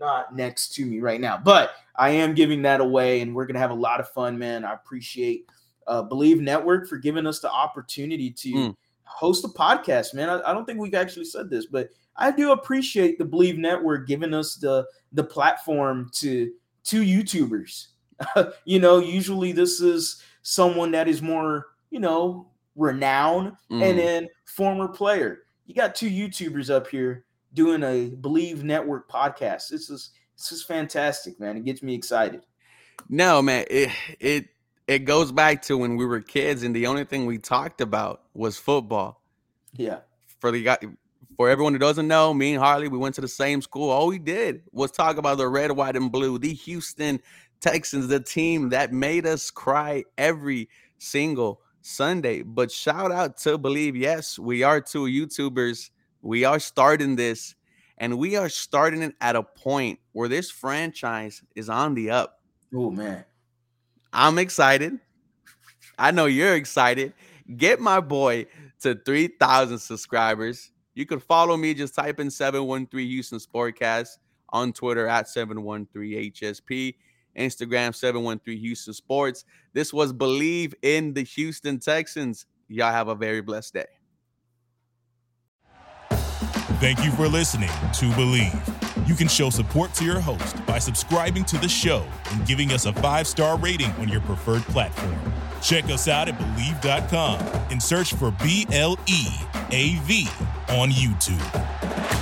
not 0.00 0.34
next 0.34 0.74
to 0.74 0.86
me 0.86 1.00
right 1.00 1.20
now, 1.20 1.36
but 1.36 1.72
I 1.96 2.10
am 2.10 2.34
giving 2.34 2.62
that 2.62 2.80
away, 2.80 3.20
and 3.20 3.34
we're 3.34 3.46
gonna 3.46 3.58
have 3.58 3.70
a 3.70 3.74
lot 3.74 4.00
of 4.00 4.08
fun, 4.08 4.38
man. 4.38 4.64
I 4.64 4.74
appreciate 4.74 5.46
uh, 5.86 6.02
Bleav 6.02 6.40
Network 6.40 6.88
for 6.88 6.96
giving 6.96 7.26
us 7.26 7.40
the 7.40 7.50
opportunity 7.50 8.30
to 8.30 8.48
mm. 8.52 8.76
host 9.04 9.44
a 9.44 9.48
podcast. 9.48 10.14
Man, 10.14 10.28
I, 10.28 10.40
I 10.50 10.52
don't 10.52 10.64
think 10.64 10.80
we've 10.80 10.94
actually 10.94 11.26
said 11.26 11.50
this, 11.50 11.66
but 11.66 11.90
I 12.16 12.30
do 12.30 12.52
appreciate 12.52 13.18
the 13.18 13.24
Bleav 13.24 13.58
Network 13.58 14.06
giving 14.06 14.34
us 14.34 14.56
the 14.56 14.86
the 15.12 15.24
platform 15.24 16.10
to 16.14 16.52
to 16.84 17.02
YouTubers. 17.02 17.88
you 18.64 18.78
know, 18.78 18.98
usually 18.98 19.52
this 19.52 19.80
is 19.80 20.22
someone 20.42 20.90
that 20.92 21.08
is 21.08 21.22
more, 21.22 21.66
you 21.94 22.00
know, 22.00 22.48
renowned 22.74 23.52
mm. 23.70 23.80
and 23.80 23.96
then 23.96 24.28
former 24.46 24.88
player. 24.88 25.44
You 25.64 25.76
got 25.76 25.94
two 25.94 26.10
YouTubers 26.10 26.68
up 26.68 26.88
here 26.88 27.24
doing 27.54 27.84
a 27.84 28.10
Bleav 28.10 28.64
Network 28.64 29.08
podcast. 29.08 29.68
This 29.68 29.88
is 29.88 30.10
this 30.36 30.50
is 30.50 30.64
fantastic, 30.64 31.38
man. 31.38 31.56
It 31.56 31.64
gets 31.64 31.84
me 31.84 31.94
excited. 31.94 32.42
No, 33.08 33.40
man, 33.40 33.64
it 33.70 33.90
it 34.18 34.48
it 34.88 34.98
goes 35.04 35.30
back 35.30 35.62
to 35.62 35.78
when 35.78 35.96
we 35.96 36.04
were 36.04 36.20
kids 36.20 36.64
and 36.64 36.74
the 36.74 36.88
only 36.88 37.04
thing 37.04 37.26
we 37.26 37.38
talked 37.38 37.80
about 37.80 38.22
was 38.34 38.58
football. 38.58 39.22
Yeah. 39.72 40.00
For 40.40 40.50
the 40.50 40.64
guy 40.64 40.78
for 41.36 41.48
everyone 41.48 41.74
who 41.74 41.78
doesn't 41.78 42.08
know, 42.08 42.34
me 42.34 42.54
and 42.54 42.62
Harley, 42.62 42.88
we 42.88 42.98
went 42.98 43.14
to 43.14 43.20
the 43.20 43.28
same 43.28 43.62
school. 43.62 43.90
All 43.90 44.08
we 44.08 44.18
did 44.18 44.64
was 44.72 44.90
talk 44.90 45.16
about 45.16 45.38
the 45.38 45.46
red, 45.46 45.70
white, 45.70 45.94
and 45.94 46.10
blue, 46.10 46.40
the 46.40 46.54
Houston 46.54 47.20
Texans, 47.60 48.08
the 48.08 48.18
team 48.18 48.70
that 48.70 48.92
made 48.92 49.26
us 49.26 49.52
cry 49.52 50.02
every 50.18 50.68
single 50.98 51.60
Sunday. 51.84 52.42
But 52.42 52.72
shout 52.72 53.12
out 53.12 53.36
to 53.38 53.58
Bleav. 53.58 53.94
Yes, 53.94 54.38
we 54.38 54.62
are 54.62 54.80
two 54.80 55.04
YouTubers. 55.04 55.90
We 56.22 56.44
are 56.44 56.58
starting 56.58 57.14
this, 57.14 57.54
and 57.98 58.18
we 58.18 58.36
are 58.36 58.48
starting 58.48 59.02
it 59.02 59.14
at 59.20 59.36
a 59.36 59.42
point 59.42 59.98
where 60.12 60.28
this 60.28 60.50
franchise 60.50 61.42
is 61.54 61.68
on 61.68 61.94
the 61.94 62.10
up. 62.10 62.40
Oh, 62.74 62.90
man. 62.90 63.24
I'm 64.12 64.38
excited. 64.38 64.98
I 65.98 66.10
know 66.10 66.24
you're 66.24 66.54
excited. 66.54 67.12
Get 67.56 67.80
my 67.80 68.00
boy 68.00 68.46
to 68.80 68.94
3,000 68.94 69.78
subscribers. 69.78 70.70
You 70.94 71.04
can 71.04 71.20
follow 71.20 71.56
me. 71.56 71.74
Just 71.74 71.94
type 71.94 72.18
in 72.18 72.30
713 72.30 73.06
Houston 73.06 73.38
Sportcast 73.38 74.18
on 74.48 74.72
Twitter 74.72 75.06
at 75.06 75.28
713 75.28 76.32
HSP, 76.32 76.94
Instagram 77.38 77.94
713 77.94 78.58
Houston 78.58 78.94
Sports. 78.94 79.44
This 79.72 79.92
was 79.92 80.12
Bleav 80.12 80.74
in 80.82 81.14
the 81.14 81.22
Houston 81.22 81.78
Texans. 81.78 82.46
Y'all 82.68 82.92
have 82.92 83.08
a 83.08 83.14
very 83.14 83.40
blessed 83.40 83.74
day. 83.74 83.86
Thank 86.80 87.04
you 87.04 87.12
for 87.12 87.28
listening 87.28 87.68
to 87.68 88.06
Bleav. 88.10 89.08
You 89.08 89.14
can 89.14 89.28
show 89.28 89.50
support 89.50 89.94
to 89.94 90.04
your 90.04 90.20
host 90.20 90.64
by 90.66 90.78
subscribing 90.78 91.44
to 91.46 91.58
the 91.58 91.68
show 91.68 92.06
and 92.32 92.46
giving 92.46 92.72
us 92.72 92.86
a 92.86 92.92
five 92.94 93.26
star 93.26 93.58
rating 93.58 93.90
on 93.92 94.08
your 94.08 94.20
preferred 94.22 94.62
platform. 94.64 95.16
Check 95.62 95.84
us 95.84 96.08
out 96.08 96.28
at 96.28 96.38
Bleav.com 96.38 97.40
and 97.70 97.82
search 97.82 98.12
for 98.14 98.30
B 98.42 98.66
L 98.70 98.98
E 99.06 99.26
A 99.70 99.96
V 100.00 100.28
on 100.68 100.90
YouTube. 100.90 102.13